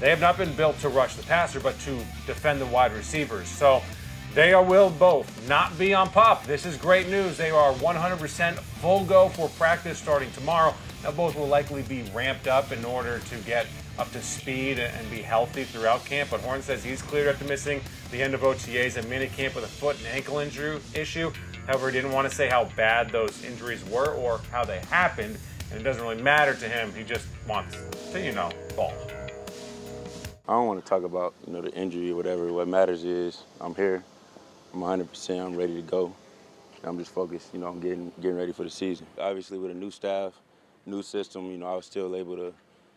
They 0.00 0.10
have 0.10 0.20
not 0.20 0.38
been 0.38 0.54
built 0.54 0.78
to 0.80 0.88
rush 0.88 1.14
the 1.14 1.22
passer, 1.24 1.60
but 1.60 1.78
to 1.80 1.96
defend 2.26 2.60
the 2.60 2.66
wide 2.66 2.92
receivers. 2.92 3.48
So 3.48 3.82
they 4.34 4.52
are, 4.52 4.62
will 4.62 4.90
both 4.90 5.48
not 5.48 5.78
be 5.78 5.92
on 5.92 6.08
PUP. 6.08 6.44
This 6.44 6.64
is 6.64 6.76
great 6.76 7.08
news. 7.08 7.36
They 7.36 7.50
are 7.50 7.72
100% 7.74 8.54
full 8.54 9.04
go 9.04 9.28
for 9.30 9.48
practice 9.50 9.98
starting 9.98 10.30
tomorrow. 10.32 10.74
Both 11.16 11.36
will 11.36 11.48
likely 11.48 11.82
be 11.82 12.02
ramped 12.14 12.46
up 12.46 12.72
in 12.72 12.84
order 12.84 13.18
to 13.18 13.36
get 13.38 13.66
up 13.98 14.10
to 14.12 14.22
speed 14.22 14.78
and 14.78 15.10
be 15.10 15.22
healthy 15.22 15.64
throughout 15.64 16.04
camp. 16.04 16.30
But 16.30 16.40
Horn 16.40 16.62
says 16.62 16.84
he's 16.84 17.02
cleared 17.02 17.28
after 17.28 17.44
missing 17.44 17.80
the 18.10 18.22
end 18.22 18.34
of 18.34 18.40
OTAs 18.40 18.96
and 18.96 19.06
minicamp 19.06 19.54
with 19.54 19.64
a 19.64 19.68
foot 19.68 19.96
and 19.98 20.06
ankle 20.06 20.38
injury 20.38 20.80
issue. 20.94 21.32
However, 21.66 21.90
he 21.90 21.92
didn't 21.92 22.12
want 22.12 22.28
to 22.28 22.34
say 22.34 22.48
how 22.48 22.64
bad 22.76 23.10
those 23.10 23.44
injuries 23.44 23.84
were 23.86 24.14
or 24.14 24.40
how 24.50 24.64
they 24.64 24.78
happened, 24.90 25.38
and 25.70 25.80
it 25.80 25.84
doesn't 25.84 26.02
really 26.02 26.20
matter 26.20 26.54
to 26.54 26.68
him. 26.68 26.92
He 26.94 27.04
just 27.04 27.26
wants 27.46 27.76
to, 28.12 28.20
you 28.20 28.32
know, 28.32 28.50
ball. 28.76 28.94
I 30.48 30.54
don't 30.54 30.66
want 30.66 30.84
to 30.84 30.88
talk 30.88 31.04
about, 31.04 31.34
you 31.46 31.52
know, 31.52 31.60
the 31.60 31.72
injury 31.74 32.10
or 32.10 32.16
whatever. 32.16 32.52
What 32.52 32.66
matters 32.66 33.04
is 33.04 33.44
I'm 33.60 33.74
here. 33.74 34.02
I'm 34.74 34.80
100%. 34.80 35.46
I'm 35.46 35.56
ready 35.56 35.74
to 35.76 35.82
go. 35.82 36.14
I'm 36.82 36.98
just 36.98 37.12
focused, 37.12 37.52
you 37.52 37.60
know, 37.60 37.68
on 37.68 37.80
getting 37.80 38.10
getting 38.20 38.38
ready 38.38 38.52
for 38.52 38.64
the 38.64 38.70
season. 38.70 39.06
Obviously, 39.18 39.58
with 39.58 39.70
a 39.70 39.74
new 39.74 39.90
staff, 39.90 40.32
new 40.90 41.02
system, 41.02 41.50
you 41.50 41.56
know, 41.56 41.66
I 41.66 41.76
was 41.76 41.86
still 41.86 42.14
able 42.16 42.36
to 42.36 42.52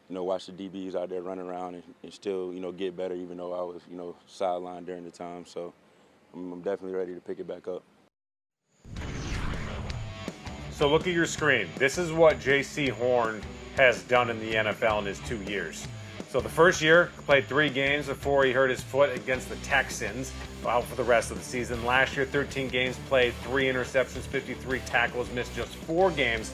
you 0.10 0.16
know, 0.16 0.24
watch 0.24 0.48
the 0.48 0.52
DBs 0.52 0.96
out 0.96 1.10
there 1.10 1.22
run 1.22 1.40
around 1.40 1.76
and, 1.76 1.84
and, 2.04 2.14
still, 2.14 2.54
you 2.54 2.60
know, 2.60 2.72
get 2.72 2.96
better 2.96 3.16
even 3.16 3.38
though 3.38 3.54
I 3.54 3.62
was, 3.62 3.82
you 3.90 3.96
know, 3.96 4.16
sidelined 4.30 4.86
during 4.86 5.04
the 5.04 5.12
time. 5.12 5.46
So 5.46 5.74
I'm, 6.34 6.52
I'm 6.52 6.62
definitely 6.62 6.98
ready 6.98 7.16
to 7.16 7.22
pick 7.22 7.40
it 7.40 7.48
back 7.48 7.68
up. 7.68 7.84
So 10.72 10.90
look 10.90 11.08
at 11.08 11.14
your 11.14 11.26
screen. 11.26 11.68
This 11.78 11.98
is 11.98 12.12
what 12.12 12.40
Jaycee 12.40 12.90
Horn 12.90 13.42
has 13.78 14.04
done 14.04 14.30
in 14.30 14.40
the 14.40 14.54
NFL 14.54 15.00
in 15.00 15.06
his 15.06 15.20
two 15.20 15.42
years. 15.44 15.88
So 16.30 16.42
the 16.42 16.50
first 16.50 16.82
year, 16.82 17.12
played 17.26 17.46
three 17.46 17.70
games 17.70 18.08
before 18.08 18.44
he 18.44 18.52
hurt 18.52 18.72
his 18.72 18.82
foot 18.82 19.16
against 19.16 19.50
the 19.50 19.56
Texans, 19.58 20.32
out 20.68 20.84
for 20.86 20.96
the 20.96 21.04
rest 21.04 21.30
of 21.30 21.38
the 21.38 21.44
season. 21.44 21.86
Last 21.86 22.16
year, 22.16 22.26
13 22.26 22.70
games 22.70 22.98
played, 23.08 23.34
three 23.44 23.66
interceptions, 23.66 24.22
53 24.22 24.80
tackles, 24.80 25.32
missed 25.32 25.56
just 25.56 25.76
four 25.76 26.10
games 26.10 26.52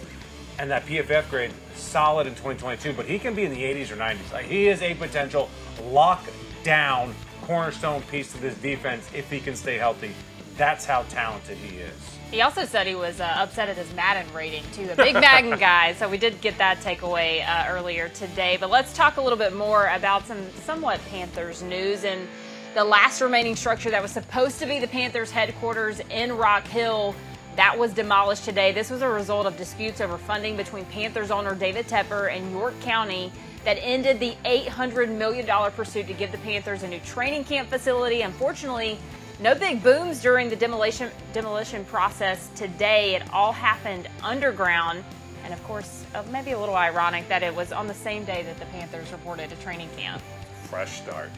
and 0.60 0.70
that 0.70 0.86
PFF 0.86 1.30
grade 1.30 1.52
solid 1.76 2.28
in 2.28 2.34
2022, 2.34 2.94
but 2.94 3.06
he 3.06 3.18
can 3.18 3.34
be 3.34 3.46
in 3.46 3.52
the 3.52 3.64
80s 3.64 3.92
or 3.92 3.96
90s. 3.96 4.32
Like 4.32 4.46
he 4.46 4.68
is 4.68 4.82
a 4.82 4.94
potential 4.94 5.50
lockdown 5.84 7.14
cornerstone 7.44 8.02
piece 8.04 8.32
to 8.34 8.38
this 8.40 8.56
defense 8.56 9.10
if 9.16 9.32
he 9.32 9.40
can 9.40 9.56
stay 9.56 9.78
healthy. 9.78 10.12
That's 10.58 10.86
how 10.86 11.04
talented 11.04 11.58
he 11.58 11.78
is. 11.78 11.94
He 12.30 12.42
also 12.42 12.66
said 12.66 12.86
he 12.86 12.94
was 12.94 13.22
uh, 13.22 13.24
upset 13.38 13.70
at 13.70 13.78
his 13.78 13.92
Madden 13.96 14.32
rating 14.36 14.64
too, 14.74 14.88
a 14.92 14.96
big 14.96 15.16
Madden 15.16 15.58
guy. 15.60 15.94
So 15.94 16.08
we 16.08 16.18
did 16.18 16.42
get 16.42 16.58
that 16.60 16.80
takeaway 16.80 17.48
uh, 17.48 17.66
earlier 17.70 18.10
today. 18.10 18.58
But 18.60 18.70
let's 18.70 18.94
talk 18.94 19.18
a 19.18 19.22
little 19.22 19.40
bit 19.40 19.56
more 19.56 19.88
about 19.88 20.28
some 20.28 20.38
somewhat 20.66 21.00
Panthers 21.10 21.64
news 21.64 22.04
and 22.04 22.28
the 22.76 22.84
last 22.84 23.22
remaining 23.22 23.56
structure 23.56 23.90
that 23.90 24.02
was 24.02 24.12
supposed 24.12 24.60
to 24.60 24.68
be 24.68 24.80
the 24.80 24.88
Panthers 24.88 25.32
headquarters 25.32 26.02
in 26.12 26.38
Rock 26.38 26.68
Hill 26.68 27.16
that 27.56 27.78
was 27.78 27.94
demolished 27.94 28.46
today. 28.46 28.72
This 28.72 28.90
was 28.90 29.02
a 29.02 29.10
result 29.10 29.46
of 29.46 29.58
disputes 29.58 30.02
over 30.02 30.18
funding 30.18 30.56
between 30.56 30.86
Panthers 30.86 31.32
owner 31.32 31.56
David 31.56 31.88
Tepper 31.88 32.34
and 32.34 32.52
York 32.52 32.80
County 32.82 33.32
that 33.66 33.78
ended 33.82 34.20
the 34.20 34.36
$800 34.46 35.10
million 35.10 35.46
pursuit 35.72 36.08
to 36.08 36.14
give 36.14 36.32
the 36.32 36.38
Panthers 36.40 36.84
a 36.84 36.88
new 36.88 37.00
training 37.00 37.44
camp 37.44 37.70
facility. 37.70 38.22
Unfortunately, 38.22 38.98
no 39.40 39.56
big 39.56 39.84
booms 39.84 40.22
during 40.22 40.50
the 40.50 40.56
demolition 40.56 41.12
demolition 41.34 41.86
process 41.86 42.50
today. 42.56 43.16
It 43.16 43.24
all 43.34 43.52
happened 43.52 44.08
underground. 44.24 45.04
And 45.44 45.54
of 45.54 45.64
course, 45.64 46.06
uh, 46.14 46.24
maybe 46.32 46.52
a 46.52 46.60
little 46.60 46.76
ironic 46.76 47.28
that 47.30 47.44
it 47.44 47.56
was 47.56 47.72
on 47.72 47.88
the 47.88 47.94
same 47.94 48.26
day 48.26 48.44
that 48.44 48.60
the 48.60 48.66
Panthers 48.66 49.12
reported 49.12 49.52
a 49.52 49.56
training 49.58 49.90
camp. 49.98 50.22
Fresh 50.64 51.02
start. 51.02 51.30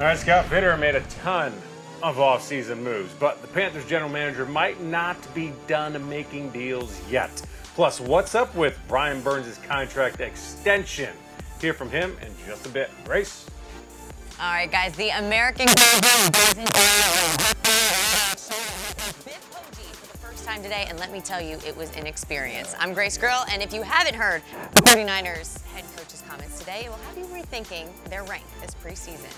All 0.00 0.06
right, 0.06 0.18
Scott 0.18 0.46
Fitterer 0.46 0.78
made 0.78 0.94
a 0.94 1.00
ton 1.00 1.52
of 2.02 2.16
offseason 2.16 2.78
moves, 2.78 3.12
but 3.14 3.40
the 3.42 3.48
Panthers 3.48 3.84
general 3.86 4.10
manager 4.10 4.46
might 4.46 4.80
not 4.82 5.16
be 5.34 5.52
done 5.66 6.08
making 6.08 6.50
deals 6.50 7.00
yet. 7.10 7.30
Plus, 7.74 8.00
what's 8.00 8.34
up 8.34 8.54
with 8.54 8.78
Brian 8.88 9.20
Burns' 9.20 9.58
contract 9.68 10.20
extension? 10.20 11.14
Hear 11.60 11.74
from 11.74 11.90
him 11.90 12.16
in 12.22 12.32
just 12.46 12.66
a 12.66 12.68
bit. 12.68 12.90
Grace. 13.04 13.46
All 14.40 14.52
right, 14.52 14.70
guys, 14.70 14.94
the 14.96 15.10
American 15.10 15.66
time 20.46 20.62
today, 20.62 20.86
and 20.88 20.98
let 20.98 21.12
me 21.12 21.20
tell 21.20 21.40
you, 21.40 21.58
it 21.66 21.76
was 21.76 21.94
an 21.96 22.06
experience. 22.06 22.74
I'm 22.78 22.94
Grace 22.94 23.18
Grill, 23.18 23.44
and 23.50 23.62
if 23.62 23.74
you 23.74 23.82
haven't 23.82 24.14
heard 24.14 24.42
the 24.74 24.82
49ers 24.82 25.62
head 25.72 25.84
coach's 25.96 26.22
comments 26.28 26.58
today, 26.58 26.84
it 26.84 26.88
will 26.88 26.96
have 26.98 27.18
you 27.18 27.24
rethinking 27.24 27.88
their 28.08 28.24
rank 28.24 28.44
this 28.62 28.74
preseason. 28.82 29.32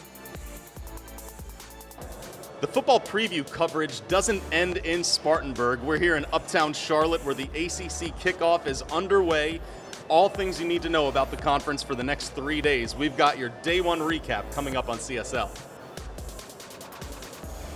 The 2.60 2.66
football 2.66 2.98
preview 2.98 3.48
coverage 3.48 4.04
doesn't 4.08 4.42
end 4.50 4.78
in 4.78 5.04
Spartanburg. 5.04 5.80
We're 5.80 5.98
here 5.98 6.16
in 6.16 6.26
Uptown 6.32 6.72
Charlotte 6.72 7.24
where 7.24 7.34
the 7.34 7.44
ACC 7.44 8.12
kickoff 8.18 8.66
is 8.66 8.82
underway. 8.82 9.60
All 10.08 10.28
things 10.28 10.60
you 10.60 10.66
need 10.66 10.82
to 10.82 10.88
know 10.88 11.06
about 11.06 11.30
the 11.30 11.36
conference 11.36 11.84
for 11.84 11.94
the 11.94 12.02
next 12.02 12.30
three 12.30 12.60
days. 12.60 12.96
We've 12.96 13.16
got 13.16 13.38
your 13.38 13.50
day 13.62 13.80
one 13.80 14.00
recap 14.00 14.52
coming 14.52 14.76
up 14.76 14.88
on 14.88 14.98
CSL. 14.98 15.48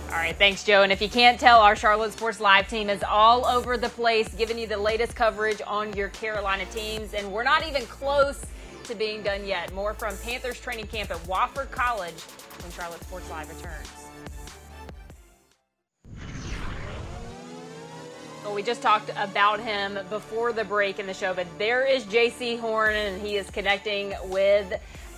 All 0.09 0.19
right, 0.19 0.35
thanks, 0.35 0.65
Joe. 0.65 0.83
And 0.83 0.91
if 0.91 1.01
you 1.01 1.09
can't 1.09 1.39
tell, 1.39 1.61
our 1.61 1.77
Charlotte 1.77 2.11
Sports 2.11 2.41
Live 2.41 2.67
team 2.67 2.89
is 2.89 3.03
all 3.03 3.45
over 3.45 3.77
the 3.77 3.89
place, 3.89 4.27
giving 4.35 4.59
you 4.59 4.67
the 4.67 4.77
latest 4.77 5.15
coverage 5.15 5.61
on 5.65 5.93
your 5.93 6.09
Carolina 6.09 6.65
teams. 6.65 7.13
And 7.13 7.31
we're 7.31 7.43
not 7.43 7.65
even 7.65 7.83
close 7.83 8.45
to 8.83 8.95
being 8.95 9.23
done 9.23 9.45
yet. 9.45 9.73
More 9.73 9.93
from 9.93 10.17
Panthers 10.17 10.59
training 10.59 10.87
camp 10.87 11.09
at 11.09 11.17
Wofford 11.19 11.71
College 11.71 12.19
when 12.61 12.71
Charlotte 12.73 13.01
Sports 13.03 13.29
Live 13.29 13.47
returns. 13.55 14.02
Well, 18.43 18.53
we 18.53 18.61
just 18.61 18.81
talked 18.81 19.09
about 19.15 19.61
him 19.61 19.97
before 20.09 20.51
the 20.51 20.65
break 20.65 20.99
in 20.99 21.07
the 21.07 21.13
show, 21.13 21.33
but 21.33 21.47
there 21.57 21.85
is 21.85 22.03
Jaycee 22.03 22.59
Horn, 22.59 22.93
and 22.93 23.21
he 23.21 23.37
is 23.37 23.49
connecting 23.49 24.13
with 24.25 24.73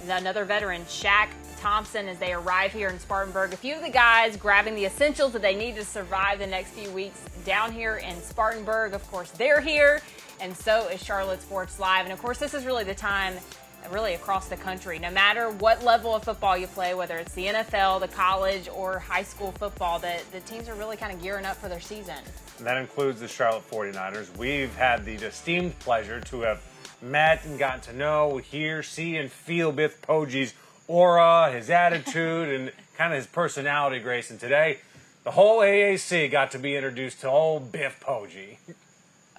another 0.08 0.46
veteran, 0.46 0.84
Shaq 0.84 1.29
Thompson, 1.60 2.08
as 2.08 2.20
they 2.20 2.34
arrive 2.34 2.72
here 2.72 2.88
in 2.88 3.00
Spartanburg. 3.00 3.51
A 3.51 3.58
few 3.58 3.74
of 3.74 3.82
the 3.82 3.89
guys 3.89 4.38
grabbing 4.38 4.75
the 4.75 4.86
essentials 4.86 5.34
that 5.34 5.41
they 5.41 5.55
need 5.55 5.74
to 5.75 5.84
survive 5.84 6.38
the 6.38 6.46
next 6.46 6.70
few 6.70 6.91
weeks 6.91 7.20
down 7.46 7.72
here 7.72 7.96
in 7.96 8.22
Spartanburg. 8.22 8.94
Of 8.94 9.05
course, 9.10 9.32
they're 9.32 9.60
here, 9.60 10.01
and 10.39 10.55
so 10.55 10.88
is 10.89 11.03
Charlotte 11.03 11.41
Sports 11.41 11.79
Live. 11.79 12.05
And 12.05 12.13
of 12.13 12.22
course, 12.22 12.38
this 12.38 12.53
is 12.53 12.63
really 12.63 12.84
the 12.84 12.94
time 12.94 13.34
really 13.92 14.13
across 14.13 14.48
the 14.48 14.58
country. 14.58 15.00
No 15.00 15.12
matter 15.12 15.50
what 15.50 15.84
level 15.84 16.15
of 16.15 16.24
football 16.24 16.58
you 16.58 16.68
play, 16.68 16.94
whether 16.94 17.18
it's 17.18 17.34
the 17.34 17.48
NFL, 17.48 18.01
the 18.01 18.08
college, 18.08 18.70
or 18.74 19.00
high 19.00 19.24
school 19.24 19.51
football, 19.51 20.00
the, 20.00 20.20
the 20.32 20.39
teams 20.42 20.70
are 20.70 20.75
really 20.75 20.98
kind 20.98 21.13
of 21.13 21.22
gearing 21.22 21.46
up 21.46 21.58
for 21.58 21.70
their 21.70 21.80
season. 21.80 22.18
And 22.58 22.68
that 22.68 22.77
includes 22.77 23.20
the 23.20 23.27
Charlotte 23.27 23.70
49ers. 23.70 24.36
We've 24.38 24.75
had 24.75 25.06
the 25.06 25.15
esteemed 25.15 25.77
pleasure 25.80 26.22
to 26.22 26.42
have 26.42 26.62
met 27.01 27.46
and 27.46 27.60
gotten 27.60 27.82
to 27.82 27.94
know, 27.94 28.38
hear, 28.38 28.84
see, 28.84 29.18
and 29.18 29.32
feel 29.32 29.72
Biff 29.72 30.01
Poggi's 30.01 30.54
aura, 30.88 31.51
his 31.51 31.70
attitude, 31.70 32.50
and 32.50 32.72
kind 32.98 33.13
of 33.13 33.18
his 33.18 33.27
personality, 33.27 34.00
Grayson. 34.00 34.38
Today, 34.38 34.80
the 35.24 35.32
whole 35.32 35.60
AAC 35.60 36.32
got 36.32 36.51
to 36.51 36.60
be 36.60 36.75
introduced 36.75 37.22
to 37.22 37.30
old 37.30 37.72
Biff 37.72 38.00
Poggi. 38.00 38.58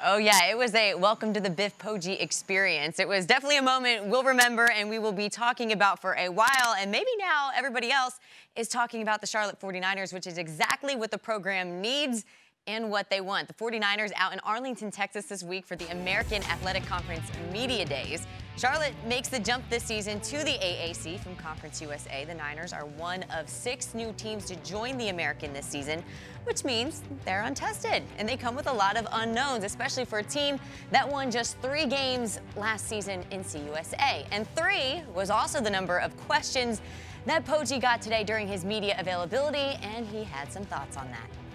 Oh, 0.04 0.18
yeah, 0.18 0.50
it 0.50 0.58
was 0.58 0.74
a 0.74 0.92
welcome 0.92 1.32
to 1.32 1.40
the 1.40 1.48
Biff 1.48 1.78
Poggi 1.78 2.20
experience. 2.20 2.98
It 2.98 3.08
was 3.08 3.24
definitely 3.24 3.56
a 3.56 3.62
moment 3.62 4.04
we'll 4.04 4.24
remember 4.24 4.70
and 4.70 4.90
we 4.90 4.98
will 4.98 5.10
be 5.12 5.30
talking 5.30 5.72
about 5.72 6.02
for 6.02 6.14
a 6.18 6.28
while. 6.28 6.74
And 6.78 6.90
maybe 6.90 7.08
now 7.18 7.50
everybody 7.56 7.90
else 7.90 8.20
is 8.56 8.68
talking 8.68 9.00
about 9.00 9.22
the 9.22 9.26
Charlotte 9.26 9.58
49ers, 9.58 10.12
which 10.12 10.26
is 10.26 10.36
exactly 10.36 10.96
what 10.96 11.10
the 11.10 11.16
program 11.16 11.80
needs 11.80 12.26
and 12.66 12.90
what 12.90 13.08
they 13.11 13.20
want. 13.20 13.49
The 13.49 13.54
49ers 13.54 14.12
out 14.16 14.32
in 14.32 14.40
Arlington, 14.40 14.90
Texas 14.90 15.26
this 15.26 15.42
week 15.42 15.66
for 15.66 15.76
the 15.76 15.90
American 15.90 16.42
Athletic 16.44 16.85
Conference 16.87 17.30
Media 17.52 17.85
Days. 17.85 18.26
Charlotte 18.56 18.94
makes 19.06 19.28
the 19.28 19.38
jump 19.38 19.68
this 19.68 19.85
season 19.85 20.18
to 20.20 20.38
the 20.38 20.52
AAC 20.52 21.20
from 21.20 21.37
Conference 21.37 21.82
USA. 21.82 22.25
The 22.25 22.35
Niners 22.35 22.73
are 22.73 22.87
one 22.87 23.23
of 23.25 23.49
six 23.49 23.94
new 23.94 24.14
teams 24.16 24.46
to 24.46 24.56
join 24.56 24.96
the 24.96 25.08
American 25.08 25.52
this 25.52 25.66
season, 25.66 26.02
which 26.44 26.64
means 26.64 27.02
they're 27.26 27.42
untested. 27.42 28.02
And 28.16 28.26
they 28.26 28.37
come 28.37 28.56
with 28.56 28.66
a 28.66 28.73
lot 28.73 28.96
of 28.96 29.06
unknowns, 29.12 29.62
especially 29.62 30.06
for 30.06 30.20
a 30.20 30.25
team 30.25 30.58
that 30.90 31.06
won 31.06 31.30
just 31.30 31.58
three 31.58 31.87
games 31.87 32.40
last 32.56 32.88
season 32.88 33.25
in 33.30 33.44
CUSA. 33.44 34.26
And 34.32 34.49
three 34.56 35.02
was 35.14 35.28
also 35.28 35.61
the 35.61 35.70
number 35.70 35.99
of 35.99 36.16
questions 36.26 36.80
that 37.26 37.44
Poggi 37.44 37.80
got 37.80 38.00
today 38.00 38.25
during 38.25 38.49
his 38.49 38.64
media 38.64 38.96
availability, 38.99 39.78
and 39.82 40.06
he 40.06 40.25
had 40.25 40.50
some 40.50 40.64
thoughts 40.64 40.96
on 40.96 41.11
that. 41.11 41.45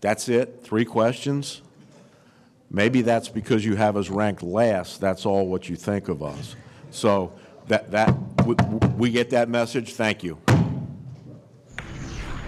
That's 0.00 0.28
it? 0.28 0.60
Three 0.62 0.84
questions? 0.84 1.62
Maybe 2.70 3.02
that's 3.02 3.28
because 3.28 3.64
you 3.64 3.76
have 3.76 3.96
us 3.96 4.10
ranked 4.10 4.42
last. 4.42 5.00
That's 5.00 5.24
all 5.24 5.46
what 5.46 5.68
you 5.68 5.76
think 5.76 6.08
of 6.08 6.22
us. 6.22 6.56
So 6.90 7.32
that, 7.68 7.90
that 7.92 8.14
we 8.96 9.10
get 9.10 9.30
that 9.30 9.48
message. 9.48 9.94
Thank 9.94 10.22
you. 10.22 10.38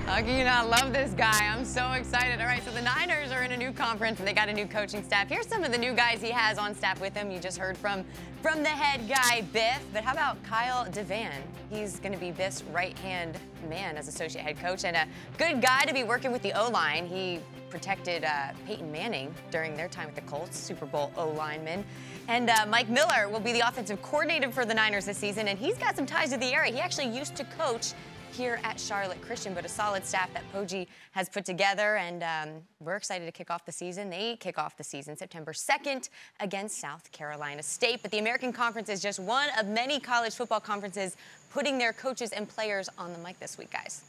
How 0.07 0.23
can 0.23 0.39
you 0.39 0.45
not 0.45 0.71
love 0.71 0.93
this 0.93 1.11
guy? 1.11 1.53
I'm 1.53 1.65
so 1.65 1.91
excited. 1.91 2.41
All 2.41 2.47
right, 2.47 2.65
so 2.65 2.71
the 2.71 2.81
Niners 2.81 3.33
are 3.33 3.43
in 3.43 3.51
a 3.51 3.57
new 3.57 3.73
conference 3.73 4.21
and 4.21 4.27
they 4.27 4.33
got 4.33 4.49
a 4.49 4.53
new 4.53 4.65
coaching 4.65 5.03
staff. 5.03 5.29
Here's 5.29 5.49
some 5.49 5.65
of 5.65 5.73
the 5.73 5.79
new 5.79 5.95
guys 5.95 6.23
he 6.23 6.31
has 6.31 6.59
on 6.59 6.77
staff 6.77 7.01
with 7.01 7.13
him. 7.13 7.29
You 7.29 7.41
just 7.41 7.59
heard 7.59 7.77
from 7.77 8.05
from 8.41 8.63
the 8.63 8.69
head 8.69 9.09
guy, 9.09 9.41
Biff. 9.53 9.85
But 9.93 10.05
how 10.05 10.13
about 10.13 10.41
Kyle 10.45 10.87
DeVan? 10.87 11.33
He's 11.71 11.99
going 11.99 12.13
to 12.13 12.19
be 12.19 12.31
Biff's 12.31 12.63
right-hand 12.73 13.37
man 13.69 13.97
as 13.97 14.07
associate 14.07 14.45
head 14.45 14.61
coach 14.61 14.85
and 14.85 14.97
a 14.97 15.09
good 15.39 15.61
guy 15.61 15.85
to 15.85 15.93
be 15.93 16.05
working 16.05 16.31
with 16.31 16.43
the 16.43 16.53
O-line. 16.53 17.09
He 17.09 17.41
protected 17.69 18.23
uh, 18.23 18.53
Peyton 18.65 18.93
Manning 18.93 19.35
during 19.51 19.77
their 19.77 19.89
time 19.89 20.07
with 20.07 20.15
the 20.15 20.21
Colts, 20.21 20.57
Super 20.57 20.87
Bowl 20.87 21.11
O 21.17 21.31
lineman. 21.31 21.85
And 22.29 22.49
uh, 22.49 22.65
Mike 22.69 22.89
Miller 22.89 23.29
will 23.29 23.41
be 23.41 23.53
the 23.53 23.67
offensive 23.67 24.01
coordinator 24.03 24.53
for 24.53 24.65
the 24.65 24.75
Niners 24.75 25.07
this 25.07 25.19
season, 25.19 25.49
and 25.49 25.59
he's 25.59 25.77
got 25.77 25.97
some 25.97 26.07
ties 26.07 26.31
to 26.31 26.37
the 26.37 26.55
area. 26.55 26.73
He 26.73 26.79
actually 26.79 27.09
used 27.09 27.35
to 27.35 27.45
coach 27.45 27.93
here 28.37 28.61
at 28.65 28.79
Charlotte 28.79 29.21
Christian, 29.23 29.55
but 29.55 29.65
a 29.65 29.69
solid 29.69 30.05
staff 30.05 30.31
that 30.35 30.43
Poggi 30.53 30.87
has 31.13 31.27
put 31.27 31.47
together, 31.47 31.97
and 31.97 32.23
um, 32.23 32.63
we're 32.81 32.97
excited 32.97 33.25
to 33.25 33.33
kick 33.33 33.51
off 33.51 33.65
the 33.65 33.73
season. 33.73 34.11
They 34.11 34.37
kick 34.37 34.59
off 34.59 34.77
the 34.77 34.85
season 34.85 35.17
September 35.17 35.55
2nd 35.55 36.11
against 36.41 36.79
South 36.79 37.11
Carolina 37.13 37.63
State, 37.63 38.03
but 38.03 38.11
the 38.11 38.19
American 38.19 38.53
Conference 38.53 38.91
is 38.91 39.01
just 39.01 39.19
one 39.19 39.49
of 39.59 39.67
many 39.67 39.99
college 39.99 40.35
football 40.35 40.61
conferences 40.61 41.17
putting 41.51 41.79
their 41.79 41.95
coaches 41.95 42.33
and 42.33 42.47
players 42.47 42.91
on 42.99 43.15
the 43.15 43.19
mic 43.21 43.41
this 43.41 43.57
week, 43.57 43.73
guys. 43.73 44.05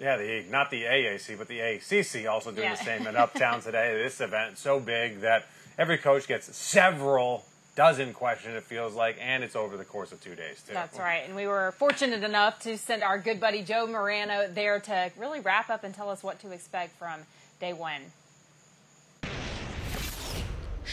Yeah, 0.00 0.16
the 0.16 0.44
not 0.50 0.70
the 0.72 0.82
AAC, 0.82 1.38
but 1.38 1.46
the 1.46 1.60
ACC 1.60 2.28
also 2.28 2.50
doing 2.50 2.64
yeah. 2.64 2.74
the 2.74 2.84
same 2.84 3.06
in 3.06 3.14
Uptown 3.14 3.60
today. 3.62 3.94
This 4.02 4.20
event 4.20 4.58
so 4.58 4.80
big 4.80 5.20
that 5.20 5.46
every 5.78 5.98
coach 5.98 6.26
gets 6.26 6.54
several 6.54 7.44
dozen 7.76 8.12
questions, 8.12 8.56
it 8.56 8.64
feels 8.64 8.94
like, 8.94 9.16
and 9.20 9.44
it's 9.44 9.54
over 9.54 9.76
the 9.76 9.84
course 9.84 10.10
of 10.10 10.20
two 10.20 10.34
days, 10.34 10.62
too. 10.66 10.72
That's 10.72 10.98
right. 10.98 11.22
And 11.26 11.36
we 11.36 11.46
were 11.46 11.72
fortunate 11.72 12.24
enough 12.24 12.58
to 12.60 12.76
send 12.76 13.04
our 13.04 13.18
good 13.18 13.38
buddy 13.38 13.62
Joe 13.62 13.86
Morano 13.86 14.48
there 14.48 14.80
to 14.80 15.12
really 15.16 15.40
wrap 15.40 15.70
up 15.70 15.84
and 15.84 15.94
tell 15.94 16.10
us 16.10 16.22
what 16.24 16.40
to 16.40 16.50
expect 16.50 16.98
from 16.98 17.20
day 17.60 17.72
one. 17.72 18.00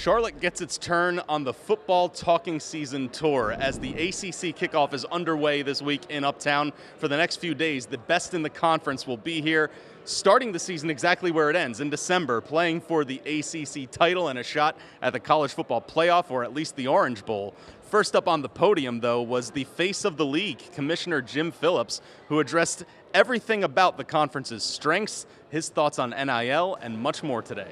Charlotte 0.03 0.41
gets 0.41 0.60
its 0.60 0.77
turn 0.77 1.22
on 1.29 1.45
the 1.45 1.53
football 1.53 2.10
talking 2.10 2.60
season 2.60 3.07
tour 3.07 3.53
as 3.53 3.79
the 3.79 3.91
ACC 3.91 4.53
kickoff 4.53 4.93
is 4.93 5.05
underway 5.05 5.62
this 5.62 5.81
week 5.81 6.01
in 6.10 6.25
Uptown. 6.25 6.74
For 6.98 7.07
the 7.07 7.15
next 7.15 7.38
few 7.38 7.55
days, 7.55 7.86
the 7.86 7.98
best 7.98 8.33
in 8.33 8.41
the 8.41 8.50
conference 8.50 9.07
will 9.07 9.15
be 9.15 9.39
here 9.39 9.72
starting 10.03 10.51
the 10.51 10.60
season 10.60 10.89
exactly 10.89 11.31
where 11.31 11.50
it 11.50 11.55
ends 11.55 11.79
in 11.79 11.89
December, 11.89 12.41
playing 12.41 12.81
for 12.81 13.05
the 13.05 13.19
ACC 13.19 13.89
title 13.89 14.27
and 14.27 14.39
a 14.39 14.43
shot 14.43 14.77
at 15.01 15.13
the 15.13 15.22
college 15.22 15.53
football 15.53 15.81
playoff 15.81 16.29
or 16.29 16.43
at 16.43 16.53
least 16.53 16.75
the 16.75 16.88
Orange 16.88 17.24
Bowl. 17.24 17.53
First 17.83 18.13
up 18.13 18.27
on 18.27 18.41
the 18.41 18.50
podium, 18.50 19.00
though, 19.00 19.22
was 19.22 19.51
the 19.51 19.63
face 19.63 20.03
of 20.03 20.17
the 20.17 20.25
league, 20.25 20.60
Commissioner 20.74 21.22
Jim 21.22 21.50
Phillips, 21.50 22.01
who 22.27 22.41
addressed 22.41 22.83
everything 23.13 23.63
about 23.63 23.95
the 23.95 24.03
conference's 24.03 24.65
strengths, 24.65 25.25
his 25.50 25.69
thoughts 25.69 25.98
on 25.98 26.10
NIL, 26.10 26.75
and 26.81 27.00
much 27.00 27.24
more 27.24 27.41
today. 27.41 27.72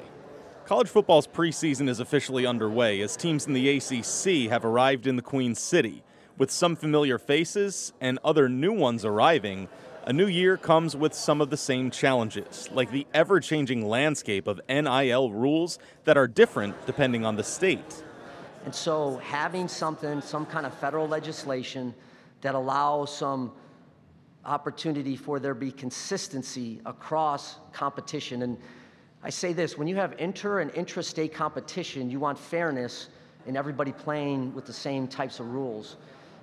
College 0.72 0.88
football's 0.88 1.28
preseason 1.28 1.90
is 1.90 2.00
officially 2.00 2.46
underway 2.46 3.02
as 3.02 3.18
teams 3.18 3.46
in 3.46 3.52
the 3.52 3.76
ACC 3.76 4.50
have 4.50 4.64
arrived 4.64 5.06
in 5.06 5.18
the 5.18 5.22
Queen 5.22 5.54
City. 5.54 6.02
With 6.38 6.50
some 6.50 6.78
familiar 6.78 7.18
faces 7.18 7.92
and 8.00 8.18
other 8.24 8.48
new 8.48 8.72
ones 8.72 9.04
arriving, 9.04 9.68
a 10.06 10.14
new 10.14 10.28
year 10.28 10.56
comes 10.56 10.96
with 10.96 11.14
some 11.14 11.42
of 11.42 11.50
the 11.50 11.58
same 11.58 11.92
challenges, 11.92 12.70
like 12.72 12.90
the 12.90 13.06
ever 13.14 13.42
changing 13.42 13.86
landscape 13.86 14.48
of 14.48 14.62
NIL 14.70 15.30
rules 15.30 15.78
that 16.06 16.16
are 16.16 16.26
different 16.26 16.86
depending 16.86 17.26
on 17.26 17.36
the 17.36 17.44
state. 17.44 18.06
And 18.64 18.74
so, 18.74 19.18
having 19.18 19.68
something, 19.68 20.22
some 20.22 20.46
kind 20.46 20.66
of 20.66 20.74
federal 20.76 21.06
legislation 21.06 21.94
that 22.40 22.56
allows 22.56 23.14
some 23.14 23.52
opportunity 24.46 25.18
for 25.18 25.38
there 25.38 25.54
be 25.54 25.74
consistency 25.74 26.80
across 26.86 27.58
competition. 27.74 28.44
And 28.44 28.58
I 29.24 29.30
say 29.30 29.54
this 29.54 29.78
when 29.78 29.88
you 29.88 29.96
have 29.98 30.16
inter 30.18 30.62
and 30.62 30.72
intrastate 30.74 31.32
competition, 31.32 32.10
you 32.10 32.20
want 32.20 32.40
fairness 32.40 33.10
in 33.46 33.56
everybody 33.56 33.92
playing 33.92 34.54
with 34.54 34.66
the 34.66 34.74
same 34.74 35.08
types 35.08 35.40
of 35.40 35.48
rules. 35.48 35.98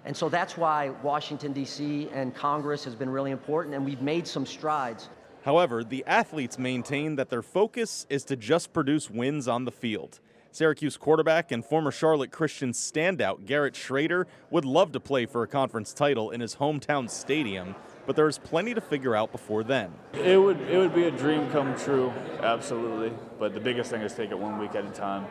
And 0.04 0.16
so 0.16 0.28
that's 0.28 0.56
why 0.56 0.90
Washington, 1.02 1.52
D.C. 1.52 2.08
and 2.12 2.35
Congress 2.35 2.85
has 2.85 2.94
been 2.94 3.11
really 3.11 3.32
important, 3.32 3.75
and 3.75 3.85
we've 3.85 4.00
made 4.00 4.26
some 4.26 4.47
strides. 4.47 5.08
However, 5.42 5.82
the 5.82 6.04
athletes 6.06 6.58
maintain 6.58 7.16
that 7.16 7.30
their 7.30 7.42
focus 7.42 8.06
is 8.08 8.25
to 8.25 8.37
just 8.37 8.73
produce 8.73 9.11
wins 9.11 9.49
on 9.49 9.64
the 9.64 9.73
field. 9.73 10.20
Syracuse 10.59 10.97
quarterback 10.97 11.53
and 11.53 11.65
former 11.65 11.93
Charlotte 11.93 12.33
Christian 12.33 12.73
standout 12.73 13.47
Garrett 13.47 13.75
Shrader 13.75 14.25
would 14.50 14.65
love 14.65 14.91
to 14.91 14.99
play 14.99 15.25
for 15.25 15.45
a 15.45 15.47
conference 15.47 15.95
title 15.95 16.33
in 16.33 16.41
his 16.41 16.57
hometown 16.57 17.09
stadium, 17.09 17.77
but 18.07 18.17
there 18.17 18.27
is 18.27 18.38
plenty 18.38 18.75
to 18.75 18.81
figure 18.81 19.15
out 19.15 19.31
before 19.31 19.62
then. 19.62 19.93
It 20.15 20.37
would 20.37 20.61
it 20.62 20.77
would 20.77 20.93
be 20.93 21.05
a 21.05 21.12
dream 21.12 21.49
come 21.53 21.77
true, 21.79 22.12
absolutely. 22.43 23.17
But 23.38 23.55
the 23.55 23.61
biggest 23.61 23.88
thing 23.88 24.00
is 24.00 24.12
take 24.15 24.33
it 24.33 24.38
one 24.38 24.59
week 24.59 24.75
at 24.75 24.85
a 24.85 24.91
time, 24.91 25.27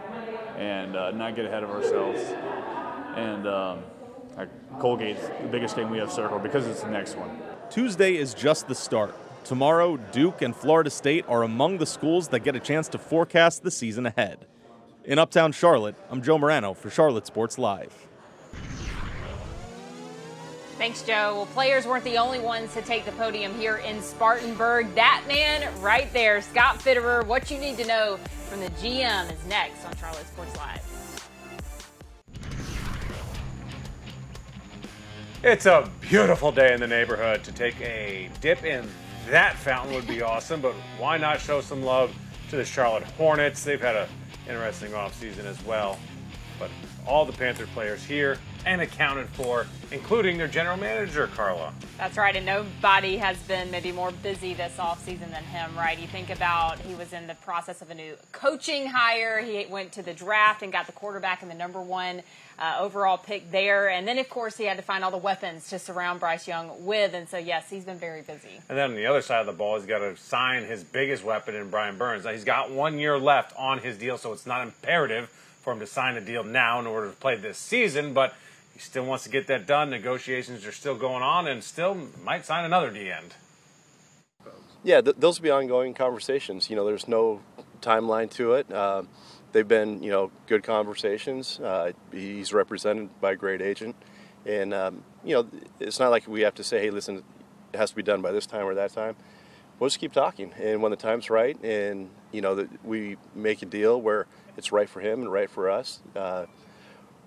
and 0.56 0.96
uh, 0.96 1.12
not 1.12 1.36
get 1.36 1.44
ahead 1.44 1.62
of 1.62 1.72
ourselves. 1.72 2.22
And 3.18 3.46
um, 3.50 3.84
Colgate's 4.80 5.28
the 5.42 5.50
biggest 5.50 5.76
game 5.76 5.90
we 5.90 5.98
have 5.98 6.10
circled 6.10 6.42
because 6.42 6.66
it's 6.68 6.84
the 6.84 6.90
next 6.90 7.18
one. 7.18 7.38
Tuesday 7.70 8.16
is 8.16 8.34
just 8.34 8.70
the 8.70 8.76
start. 8.76 9.14
Tomorrow, 9.44 9.98
Duke 9.98 10.42
and 10.42 10.56
Florida 10.56 10.90
State 10.90 11.26
are 11.28 11.44
among 11.44 11.80
the 11.80 11.86
schools 11.86 12.30
that 12.30 12.46
get 12.46 12.56
a 12.56 12.62
chance 12.62 12.88
to 12.88 12.98
forecast 12.98 13.64
the 13.64 13.72
season 13.72 14.06
ahead. 14.06 14.46
In 15.08 15.20
Uptown 15.20 15.54
Charlotte, 15.54 15.96
I'm 16.12 16.22
Joe 16.22 16.38
Morano 16.38 16.74
for 16.74 16.90
Charlotte 16.90 17.26
Sports 17.26 17.58
Live. 17.58 17.94
Thanks, 20.78 21.02
Joe. 21.02 21.34
Well, 21.34 21.46
players 21.46 21.88
weren't 21.88 22.04
the 22.04 22.18
only 22.18 22.42
ones 22.42 22.74
to 22.74 22.82
take 22.82 23.06
the 23.06 23.14
podium 23.14 23.58
here 23.58 23.78
in 23.78 24.02
Spartanburg. 24.02 24.94
That 24.96 25.24
man 25.26 25.72
right 25.82 26.12
there, 26.12 26.42
Scott 26.42 26.80
Fitterer. 26.80 27.26
What 27.26 27.50
you 27.50 27.58
need 27.58 27.78
to 27.78 27.88
know 27.88 28.20
from 28.50 28.60
the 28.60 28.70
GM 28.72 29.32
is 29.32 29.46
next 29.46 29.86
on 29.86 29.96
Charlotte 29.96 30.28
Sports 30.28 30.58
Live. 30.58 30.82
It's 35.42 35.68
a 35.68 35.90
beautiful 36.02 36.52
day 36.52 36.74
in 36.74 36.82
the 36.82 36.88
neighborhood. 36.88 37.46
To 37.46 37.54
take 37.54 37.80
a 37.80 38.30
dip 38.42 38.66
in 38.66 38.86
that 39.30 39.56
fountain 39.56 39.96
would 39.96 40.06
be 40.06 40.22
awesome, 40.22 40.60
but 40.60 40.74
why 40.98 41.18
not 41.18 41.40
show 41.40 41.62
some 41.62 41.82
love 41.82 42.14
to 42.50 42.58
the 42.58 42.66
Charlotte 42.66 43.04
Hornets? 43.04 43.64
They've 43.64 43.80
had 43.80 43.96
an 43.96 44.10
interesting 44.48 44.92
offseason 44.92 45.46
as 45.46 45.63
well. 45.66 46.00
But 46.60 46.72
all 47.06 47.24
the 47.24 47.34
Panther 47.34 47.68
players 47.68 48.04
here 48.04 48.38
and 48.66 48.82
accounted 48.82 49.30
for, 49.30 49.68
including 49.92 50.38
their 50.38 50.48
general 50.48 50.75
manager, 50.75 51.27
Carla. 51.27 51.72
That's 51.98 52.18
right, 52.18 52.36
and 52.36 52.46
nobody 52.46 53.18
has 53.18 53.38
been 53.44 53.70
maybe 53.70 53.92
more 53.92 54.12
busy 54.12 54.54
this 54.54 54.75
offseason 54.77 55.32
than 55.32 55.44
him, 55.44 55.77
right? 55.77 55.98
You 55.98 56.08
think 56.08 56.30
about 56.30 56.80
he 56.80 56.96
was 56.96 57.13
in 57.13 57.27
the 57.27 57.36
process 57.36 57.82
of 57.82 57.92
a 57.92 57.96
new 57.96 58.16
coaching 58.32 58.88
hire. 58.88 59.39
He 59.39 59.66
went 59.68 59.92
to 59.94 60.01
the 60.01 60.13
draft 60.13 60.63
and 60.63 60.72
got 60.72 60.88
the 60.88 60.92
quarterback 60.94 61.44
in 61.44 61.48
the 61.48 61.56
number 61.56 61.82
one 61.82 62.24
uh, 62.60 62.78
overall 62.80 63.18
pick 63.18 63.52
there. 63.52 63.90
And 63.90 64.08
then, 64.08 64.18
of 64.18 64.30
course, 64.30 64.58
he 64.58 64.66
had 64.66 64.78
to 64.78 64.84
find 64.84 65.04
all 65.04 65.12
the 65.12 65.18
weapons 65.18 65.70
to 65.70 65.80
surround 65.80 66.20
Bryce 66.20 66.48
Young 66.48 66.86
with. 66.86 67.14
And 67.14 67.30
so, 67.30 67.38
yes, 67.38 67.70
he's 67.70 67.86
been 67.86 68.00
very 68.00 68.22
busy. 68.22 68.62
And 68.70 68.78
then 68.78 68.92
on 68.92 68.96
the 68.96 69.06
other 69.06 69.22
side 69.22 69.42
of 69.42 69.46
the 69.46 69.54
ball, 69.54 69.78
he's 69.78 69.86
got 69.86 70.00
to 70.00 70.18
sign 70.18 70.64
his 70.64 70.84
biggest 70.84 71.24
weapon 71.24 71.56
in 71.56 71.70
Brian 71.70 71.98
Burns. 71.98 72.26
Now, 72.26 72.32
he's 72.32 72.44
got 72.44 72.72
one 72.72 73.00
year 73.00 73.18
left 73.18 73.54
on 73.58 73.80
his 73.80 73.98
deal, 73.98 74.18
so 74.18 74.34
it's 74.34 74.46
not 74.46 74.62
imperative 74.62 75.30
for 75.30 75.74
him 75.74 75.80
to 75.80 75.88
sign 75.88 76.16
a 76.16 76.22
deal 76.22 76.44
now 76.44 76.80
in 76.80 76.88
order 76.88 77.10
to 77.10 77.16
play 77.16 77.36
this 77.36 77.58
season, 77.58 78.14
but 78.14 78.34
he 78.74 78.80
still 78.80 79.06
wants 79.06 79.26
to 79.26 79.30
get 79.30 79.48
that 79.48 79.68
done. 79.68 79.90
Negotiations 79.90 80.66
are 80.66 80.72
still 80.72 80.96
going 80.96 81.24
on 81.24 81.48
and 81.48 81.64
still 81.64 81.98
might 82.24 82.46
sign 82.46 82.64
another 82.64 82.90
D 82.90 83.12
end. 83.12 83.34
Yeah, 84.84 85.02
th- 85.02 85.18
those 85.20 85.40
will 85.40 85.44
be 85.44 85.50
ongoing 85.50 85.94
conversations. 85.94 86.70
You 86.70 86.78
know, 86.78 86.86
there's 86.86 87.08
no 87.08 87.42
timeline 87.82 88.30
to 88.32 88.54
it. 88.54 88.72
Uh, 88.72 89.04
they've 89.51 89.68
been, 89.68 90.01
you 90.04 90.12
know, 90.12 90.32
good 90.48 90.63
conversations. 90.63 91.60
Uh, 91.60 91.92
he's 92.12 92.54
represented 92.54 93.10
by 93.22 93.32
a 93.34 93.36
great 93.36 93.62
agent, 93.62 93.96
and 94.46 94.74
um, 94.74 95.04
you 95.24 95.36
know, 95.36 95.48
it's 95.80 96.00
not 96.00 96.10
like 96.10 96.27
we 96.27 96.42
have 96.42 96.56
to 96.56 96.63
say, 96.63 96.80
"Hey, 96.80 96.89
listen, 96.89 97.24
it 97.74 97.77
has 97.77 97.92
to 97.92 97.96
be 97.96 98.04
done 98.04 98.22
by 98.22 98.32
this 98.32 98.46
time 98.46 98.66
or 98.66 98.75
that 98.75 98.94
time." 98.94 99.16
We'll 99.80 99.89
just 99.89 100.00
keep 100.00 100.13
talking, 100.13 100.54
and 100.60 100.82
when 100.82 100.92
the 100.92 100.98
time's 100.98 101.30
right, 101.30 101.62
and 101.63 102.10
you 102.32 102.42
know, 102.42 102.56
that 102.56 102.86
we 102.86 103.18
make 103.36 103.62
a 103.62 103.66
deal 103.66 104.01
where 104.01 104.25
it's 104.58 104.72
right 104.72 104.89
for 104.89 105.01
him 105.01 105.22
and 105.22 105.32
right 105.32 105.50
for 105.50 105.70
us. 105.70 106.00
Uh, 106.16 106.48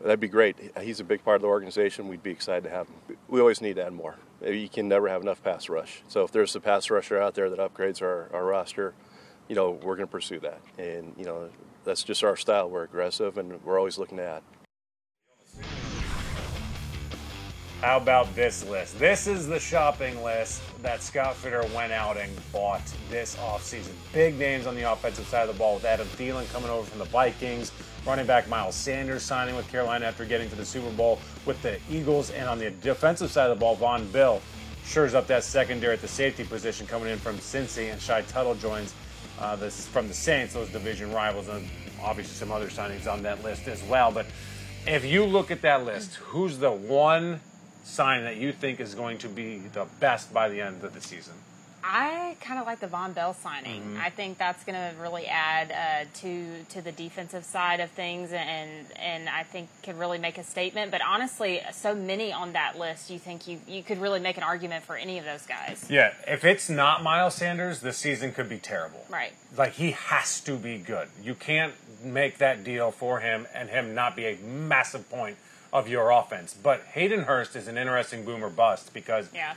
that'd 0.00 0.20
be 0.20 0.28
great. 0.28 0.56
He's 0.80 1.00
a 1.00 1.04
big 1.04 1.24
part 1.24 1.36
of 1.36 1.42
the 1.42 1.48
organization. 1.48 2.08
We'd 2.08 2.22
be 2.22 2.30
excited 2.30 2.64
to 2.64 2.70
have 2.70 2.88
him. 2.88 3.16
We 3.28 3.40
always 3.40 3.60
need 3.60 3.76
to 3.76 3.86
add 3.86 3.92
more. 3.92 4.16
You 4.44 4.68
can 4.68 4.88
never 4.88 5.08
have 5.08 5.22
enough 5.22 5.42
pass 5.42 5.68
rush. 5.68 6.02
So 6.08 6.24
if 6.24 6.32
there's 6.32 6.56
a 6.56 6.60
pass 6.60 6.90
rusher 6.90 7.20
out 7.20 7.34
there 7.34 7.50
that 7.50 7.58
upgrades 7.58 8.00
our, 8.00 8.30
our 8.32 8.44
roster, 8.44 8.94
you 9.48 9.54
know, 9.54 9.72
we're 9.72 9.96
going 9.96 10.08
to 10.08 10.12
pursue 10.12 10.40
that. 10.40 10.60
And, 10.78 11.14
you 11.18 11.24
know, 11.24 11.50
that's 11.84 12.02
just 12.02 12.22
our 12.24 12.36
style. 12.36 12.70
We're 12.70 12.84
aggressive 12.84 13.38
and 13.38 13.62
we're 13.64 13.78
always 13.78 13.98
looking 13.98 14.18
add. 14.18 14.42
How 17.80 17.96
about 17.96 18.34
this 18.34 18.68
list? 18.68 18.98
This 18.98 19.26
is 19.26 19.46
the 19.46 19.58
shopping 19.58 20.22
list 20.22 20.60
that 20.82 21.02
Scott 21.02 21.34
Fitterer 21.34 21.74
went 21.74 21.94
out 21.94 22.18
and 22.18 22.30
bought 22.52 22.82
this 23.08 23.36
offseason. 23.36 23.92
Big 24.12 24.38
names 24.38 24.66
on 24.66 24.74
the 24.74 24.82
offensive 24.82 25.26
side 25.26 25.48
of 25.48 25.54
the 25.54 25.58
ball 25.58 25.76
with 25.76 25.86
Adam 25.86 26.06
Thielen 26.08 26.46
coming 26.52 26.68
over 26.68 26.86
from 26.86 26.98
the 26.98 27.06
Vikings, 27.06 27.72
running 28.06 28.26
back 28.26 28.46
Miles 28.50 28.74
Sanders 28.74 29.22
signing 29.22 29.56
with 29.56 29.66
Carolina 29.68 30.04
after 30.04 30.26
getting 30.26 30.50
to 30.50 30.56
the 30.56 30.64
Super 30.64 30.90
Bowl 30.90 31.18
with 31.46 31.62
the 31.62 31.78
Eagles, 31.90 32.30
and 32.32 32.50
on 32.50 32.58
the 32.58 32.70
defensive 32.70 33.30
side 33.30 33.50
of 33.50 33.58
the 33.58 33.60
ball, 33.60 33.78
Vonn 33.78 34.12
Bell 34.12 34.42
shores 34.84 35.14
up 35.14 35.26
that 35.28 35.44
secondary 35.44 35.94
at 35.94 36.00
the 36.00 36.08
safety 36.08 36.44
position 36.44 36.86
coming 36.86 37.08
in 37.08 37.18
from 37.18 37.38
Cincy, 37.38 37.92
and 37.92 38.00
Shy 38.00 38.22
Tuttle 38.22 38.54
joins 38.54 38.94
uh, 39.38 39.56
this 39.56 39.86
from 39.86 40.08
the 40.08 40.14
Saints, 40.14 40.54
those 40.54 40.68
division 40.70 41.12
rivals, 41.12 41.48
and 41.48 41.66
obviously 42.02 42.34
some 42.34 42.52
other 42.52 42.68
signings 42.68 43.10
on 43.10 43.22
that 43.22 43.42
list 43.42 43.68
as 43.68 43.82
well. 43.84 44.10
But 44.10 44.26
if 44.86 45.04
you 45.04 45.24
look 45.24 45.50
at 45.50 45.62
that 45.62 45.84
list, 45.84 46.14
who's 46.16 46.58
the 46.58 46.70
one 46.70 47.40
sign 47.84 48.24
that 48.24 48.36
you 48.36 48.52
think 48.52 48.80
is 48.80 48.94
going 48.94 49.18
to 49.18 49.28
be 49.28 49.58
the 49.58 49.86
best 49.98 50.32
by 50.32 50.48
the 50.48 50.60
end 50.60 50.84
of 50.84 50.94
the 50.94 51.00
season? 51.00 51.34
I 51.82 52.36
kind 52.40 52.60
of 52.60 52.66
like 52.66 52.80
the 52.80 52.86
Vonn 52.86 53.14
Bell 53.14 53.34
signing. 53.34 53.82
Mhm. 53.96 54.00
I 54.00 54.10
think 54.10 54.38
that's 54.38 54.64
going 54.64 54.74
to 54.76 55.00
really 55.00 55.26
add 55.26 55.72
uh, 55.72 56.08
to 56.20 56.64
to 56.70 56.82
the 56.82 56.92
defensive 56.92 57.44
side 57.44 57.80
of 57.80 57.90
things, 57.90 58.32
and 58.32 58.86
and 58.96 59.28
I 59.28 59.42
think 59.44 59.68
could 59.82 59.98
really 59.98 60.18
make 60.18 60.38
a 60.38 60.44
statement. 60.44 60.90
But 60.90 61.00
honestly, 61.02 61.60
so 61.72 61.94
many 61.94 62.32
on 62.32 62.52
that 62.52 62.78
list, 62.78 63.10
you 63.10 63.18
think 63.18 63.46
you 63.48 63.60
you 63.66 63.82
could 63.82 64.00
really 64.00 64.20
make 64.20 64.36
an 64.36 64.42
argument 64.42 64.84
for 64.84 64.96
any 64.96 65.18
of 65.18 65.24
those 65.24 65.46
guys, 65.46 65.84
Yeah, 65.88 66.12
if 66.26 66.44
it's 66.44 66.68
not 66.68 67.02
Miles 67.02 67.34
Sanders, 67.34 67.80
the 67.80 67.92
season 67.92 68.32
could 68.32 68.48
be 68.48 68.58
terrible. 68.58 69.04
right? 69.08 69.32
Like 69.56 69.72
he 69.72 69.92
has 69.92 70.40
to 70.42 70.56
be 70.56 70.78
good. 70.78 71.08
You 71.22 71.34
can't 71.34 71.74
make 72.04 72.38
that 72.38 72.62
deal 72.64 72.90
for 72.90 73.20
him 73.20 73.46
and 73.54 73.68
him 73.70 73.94
not 73.94 74.16
be 74.16 74.26
a 74.26 74.36
massive 74.36 75.08
point 75.10 75.36
of 75.72 75.88
your 75.88 76.10
offense. 76.10 76.54
But 76.54 76.82
Hayden 76.94 77.22
Hurst 77.24 77.54
is 77.56 77.68
an 77.68 77.78
interesting 77.78 78.24
boomer 78.24 78.50
bust 78.50 78.92
because 78.92 79.28
Yeah. 79.34 79.54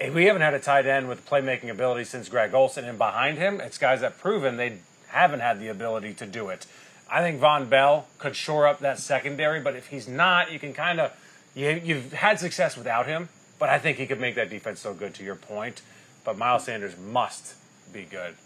We 0.00 0.24
haven't 0.24 0.42
had 0.42 0.54
a 0.54 0.58
tight 0.58 0.86
end 0.86 1.08
with 1.08 1.28
playmaking 1.28 1.68
ability 1.68 2.04
since 2.04 2.28
Greg 2.28 2.54
Olsen, 2.54 2.86
and 2.86 2.96
behind 2.96 3.36
him, 3.36 3.60
it's 3.60 3.76
guys 3.76 4.00
that 4.00 4.18
proven 4.18 4.56
they 4.56 4.78
haven't 5.08 5.40
had 5.40 5.60
the 5.60 5.68
ability 5.68 6.14
to 6.14 6.26
do 6.26 6.48
it. 6.48 6.66
I 7.10 7.20
think 7.20 7.40
Vonn 7.40 7.68
Bell 7.68 8.06
could 8.18 8.34
shore 8.34 8.66
up 8.66 8.78
that 8.80 8.98
secondary, 8.98 9.60
but 9.60 9.76
if 9.76 9.88
he's 9.88 10.08
not, 10.08 10.52
you 10.52 10.58
can 10.58 10.72
kind 10.72 11.00
of 11.00 11.12
you, 11.54 11.80
you've 11.84 12.12
had 12.12 12.38
success 12.40 12.76
without 12.76 13.06
him. 13.06 13.28
But 13.58 13.68
I 13.68 13.78
think 13.78 13.98
he 13.98 14.06
could 14.06 14.20
make 14.20 14.36
that 14.36 14.48
defense 14.48 14.80
so 14.80 14.94
good. 14.94 15.12
To 15.16 15.24
your 15.24 15.34
point, 15.34 15.82
but 16.24 16.38
Miles 16.38 16.64
Sanders 16.64 16.96
must 16.96 17.54
be 17.92 18.04
good 18.04 18.36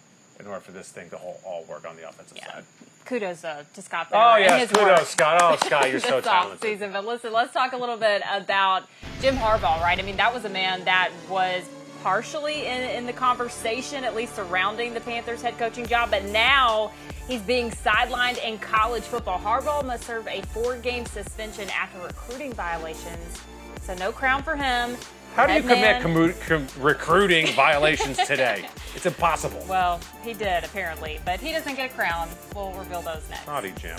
in 0.40 0.46
order 0.46 0.60
for 0.60 0.72
this 0.72 0.90
thing 0.90 1.10
to 1.10 1.16
all, 1.16 1.40
all 1.44 1.64
work 1.64 1.88
on 1.88 1.96
the 1.96 2.08
offensive 2.08 2.38
side. 2.38 2.64
Kudos 3.04 3.44
uh, 3.44 3.64
to 3.74 3.82
Scott. 3.82 4.08
Oh, 4.12 4.34
Fitter 4.34 4.44
and 4.50 4.60
yes, 4.60 4.60
his 4.70 4.78
kudos, 4.78 4.98
work 4.98 5.06
Scott. 5.06 5.40
Oh, 5.42 5.56
Scott, 5.66 5.90
you're 5.90 6.00
so 6.00 6.20
talented. 6.22 6.62
Season. 6.62 6.92
But 6.92 7.04
listen, 7.04 7.32
let's 7.32 7.52
talk 7.52 7.72
a 7.72 7.76
little 7.76 7.96
bit 7.98 8.22
about 8.32 8.84
Jim 9.20 9.36
Harbaugh, 9.36 9.80
right? 9.80 9.98
I 9.98 10.02
mean, 10.02 10.16
that 10.16 10.32
was 10.32 10.44
a 10.44 10.48
man 10.48 10.84
that 10.84 11.10
was 11.28 11.64
partially 12.02 12.66
in, 12.66 12.82
in 12.82 13.06
the 13.06 13.12
conversation, 13.12 14.04
at 14.04 14.14
least 14.14 14.36
surrounding 14.36 14.92
the 14.92 15.00
Panthers 15.00 15.40
head 15.40 15.56
coaching 15.58 15.86
job, 15.86 16.10
but 16.10 16.22
now 16.26 16.92
he's 17.26 17.40
being 17.40 17.70
sidelined 17.70 18.42
in 18.44 18.58
college 18.58 19.02
football. 19.04 19.38
Harbaugh 19.38 19.84
must 19.84 20.04
serve 20.04 20.28
a 20.28 20.42
four-game 20.52 21.06
suspension 21.06 21.68
after 21.70 21.98
recruiting 22.00 22.52
violations, 22.52 23.40
so 23.82 23.94
no 23.94 24.12
crown 24.12 24.42
for 24.42 24.54
him. 24.54 24.96
How 25.34 25.46
do 25.46 25.52
you 25.54 25.62
commit 25.62 26.00
com- 26.02 26.66
recruiting 26.78 27.48
violations 27.54 28.16
today? 28.18 28.66
It's 28.94 29.06
impossible. 29.06 29.66
Well, 29.68 29.98
he 30.22 30.34
did 30.34 30.62
apparently, 30.62 31.18
but 31.24 31.40
he 31.40 31.50
doesn't 31.50 31.74
get 31.74 31.90
a 31.90 31.94
crown. 31.94 32.28
We'll 32.54 32.70
reveal 32.74 33.02
those 33.02 33.28
next. 33.28 33.44
Naughty 33.44 33.72
Jim. 33.76 33.98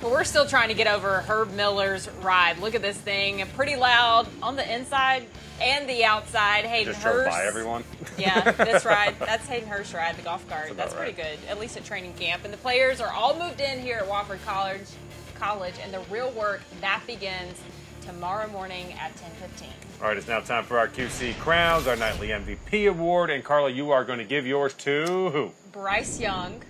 But 0.00 0.10
we're 0.10 0.24
still 0.24 0.46
trying 0.46 0.68
to 0.68 0.74
get 0.74 0.86
over 0.86 1.20
Herb 1.20 1.52
Miller's 1.52 2.08
ride. 2.22 2.56
Look 2.58 2.74
at 2.74 2.80
this 2.80 2.96
thing. 2.96 3.44
Pretty 3.54 3.76
loud 3.76 4.28
on 4.42 4.56
the 4.56 4.74
inside 4.74 5.26
and 5.60 5.86
the 5.86 6.04
outside. 6.06 6.64
Hayden 6.64 6.94
Just 6.94 7.04
Hurst. 7.04 7.28
by 7.30 7.44
everyone. 7.44 7.84
Yeah, 8.16 8.50
this 8.52 8.84
ride. 8.86 9.14
That's 9.18 9.46
Hayden 9.46 9.68
Hurst 9.68 9.92
ride, 9.92 10.16
the 10.16 10.22
golf 10.22 10.48
cart. 10.48 10.68
That's 10.68 10.76
That's, 10.76 10.94
pretty 10.94 11.12
good, 11.12 11.38
at 11.50 11.60
least 11.60 11.76
at 11.76 11.84
training 11.84 12.14
camp. 12.14 12.44
And 12.44 12.52
the 12.52 12.56
players 12.58 13.02
are 13.02 13.12
all 13.12 13.38
moved 13.38 13.60
in 13.60 13.78
here 13.78 13.98
at 13.98 14.08
Wofford 14.08 14.42
College, 14.46 14.86
College, 15.40 15.74
and 15.82 15.92
the 15.92 16.00
real 16.12 16.30
work 16.32 16.60
that 16.82 17.00
begins 17.06 17.58
tomorrow 18.06 18.46
morning 18.48 18.92
at 19.00 19.16
10:15. 19.16 19.68
All 20.02 20.08
right, 20.08 20.16
it's 20.16 20.28
now 20.28 20.40
time 20.40 20.64
for 20.64 20.78
our 20.78 20.86
QC 20.86 21.32
Crowns, 21.38 21.86
our 21.86 21.96
nightly 21.96 22.28
MVP 22.28 22.86
award. 22.86 23.30
And 23.30 23.42
Carla, 23.42 23.70
you 23.70 23.90
are 23.90 24.04
going 24.04 24.18
to 24.18 24.24
give 24.24 24.46
yours 24.46 24.74
to 24.74 25.30
who? 25.30 25.52
Bryce 25.72 26.20
Young. 26.20 26.62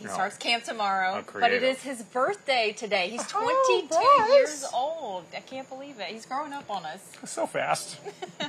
He 0.00 0.08
Oh. 0.08 0.12
starts 0.12 0.36
camp 0.38 0.64
tomorrow, 0.64 1.22
but 1.34 1.52
it 1.52 1.62
is 1.62 1.82
his 1.82 2.02
birthday 2.02 2.72
today. 2.72 3.10
He's 3.10 3.20
Oh, 3.34 3.42
22 3.78 3.94
Bryce. 3.94 4.28
years 4.30 4.64
old. 4.74 5.26
I 5.36 5.40
can't 5.40 5.68
believe 5.68 6.00
it. 6.00 6.06
He's 6.06 6.24
growing 6.26 6.52
up 6.52 6.68
on 6.70 6.84
us. 6.86 7.00
So 7.26 7.46
fast. 7.46 7.98
All 8.40 8.48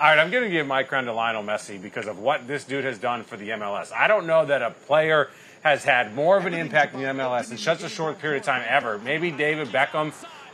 right, 0.00 0.18
I'm 0.18 0.30
going 0.30 0.44
to 0.44 0.50
give 0.50 0.66
my 0.66 0.82
crown 0.82 1.04
to 1.04 1.12
Lionel 1.12 1.42
Messi 1.44 1.80
because 1.80 2.06
of 2.08 2.18
what 2.18 2.48
this 2.48 2.64
dude 2.64 2.84
has 2.84 2.98
done 2.98 3.22
for 3.22 3.36
the 3.36 3.50
MLS. 3.50 3.92
I 3.92 4.08
don't 4.08 4.26
know 4.26 4.44
that 4.46 4.62
a 4.62 4.70
player 4.70 5.28
has 5.62 5.84
had 5.84 6.14
more 6.14 6.36
of 6.38 6.46
an 6.46 6.54
impact 6.54 6.94
in 6.94 7.00
the 7.00 7.06
MLS 7.08 7.50
in 7.50 7.58
such 7.58 7.82
a 7.82 7.88
short 7.88 8.18
period 8.18 8.40
of 8.40 8.46
time 8.46 8.64
ever. 8.68 8.98
Maybe 8.98 9.30
David 9.30 9.68
Beckham 9.68 10.12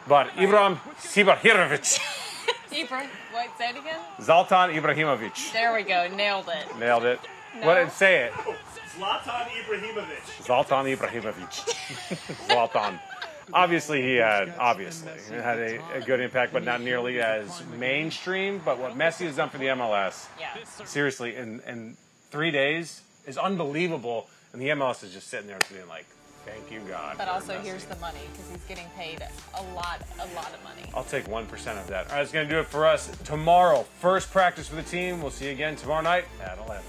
But 0.09 0.29
Ibrahim 0.39 0.77
Sibahirovic, 0.99 1.99
Ibra, 2.71 3.07
wait, 3.35 3.49
say 3.57 3.71
it 3.71 3.77
again. 3.77 4.01
Zlatan 4.19 4.75
Ibrahimovic, 4.75 5.53
There 5.53 5.73
we 5.75 5.83
go. 5.83 6.09
Nailed 6.09 6.49
it. 6.49 6.79
nailed 6.79 7.05
it. 7.05 7.21
No. 7.61 7.67
What 7.69 7.75
did 7.77 7.93
say 7.93 8.25
it? 8.25 8.33
Zlatan 8.33 9.47
Ibrahimovic. 9.63 10.45
Zlatan 10.45 10.97
Ibrahimovic. 10.97 11.53
Zlatan. 12.49 12.99
Obviously, 13.53 14.01
he 14.03 14.15
had 14.17 14.55
obviously 14.59 15.13
he 15.29 15.35
had 15.35 15.59
a, 15.59 15.97
a 15.97 16.01
good 16.01 16.19
impact, 16.21 16.53
but 16.53 16.65
not 16.65 16.81
nearly 16.81 17.21
as 17.21 17.63
mainstream. 17.79 18.61
But 18.65 18.79
what 18.79 18.97
Messi 18.97 19.27
has 19.27 19.37
done 19.37 19.51
for 19.51 19.59
the 19.59 19.67
MLS, 19.67 20.27
Yeah. 20.41 20.49
seriously, 20.85 21.37
in 21.37 21.61
in 21.67 21.97
three 22.31 22.51
days 22.51 23.03
is 23.27 23.37
unbelievable. 23.39 24.29
And 24.55 24.63
the 24.63 24.69
MLS 24.69 25.03
is 25.03 25.13
just 25.13 25.27
sitting 25.27 25.49
there 25.49 25.59
being 25.69 25.89
like, 25.89 26.07
"Thank 26.47 26.71
you, 26.71 26.79
God." 26.89 27.19
But 27.19 27.27
also, 27.27 27.55
Messi." 27.55 27.65
here's 27.65 27.85
the 27.87 27.97
money 27.97 28.21
because 28.31 28.49
he's 28.53 28.63
getting 28.69 28.89
paid 28.97 29.21
a 29.53 29.63
lot, 29.75 30.01
a 30.21 30.27
lot 30.37 30.55
of 30.55 30.63
money. 30.63 30.89
I'll 30.95 31.03
take 31.03 31.27
1% 31.27 31.77
of 31.77 31.89
that. 31.89 32.07
All 32.07 32.13
right, 32.13 32.21
that's 32.21 32.31
going 32.31 32.49
to 32.49 32.55
do 32.55 32.61
it 32.61 32.69
for 32.69 32.87
us 32.87 33.11
tomorrow. 33.25 33.85
First 33.99 34.31
practice 34.31 34.69
for 34.69 34.77
the 34.77 34.85
team. 34.85 35.21
We'll 35.21 35.33
see 35.33 35.47
you 35.47 35.51
again 35.51 35.75
tomorrow 35.75 36.03
night 36.03 36.27
at 36.41 36.59
11. 36.59 36.85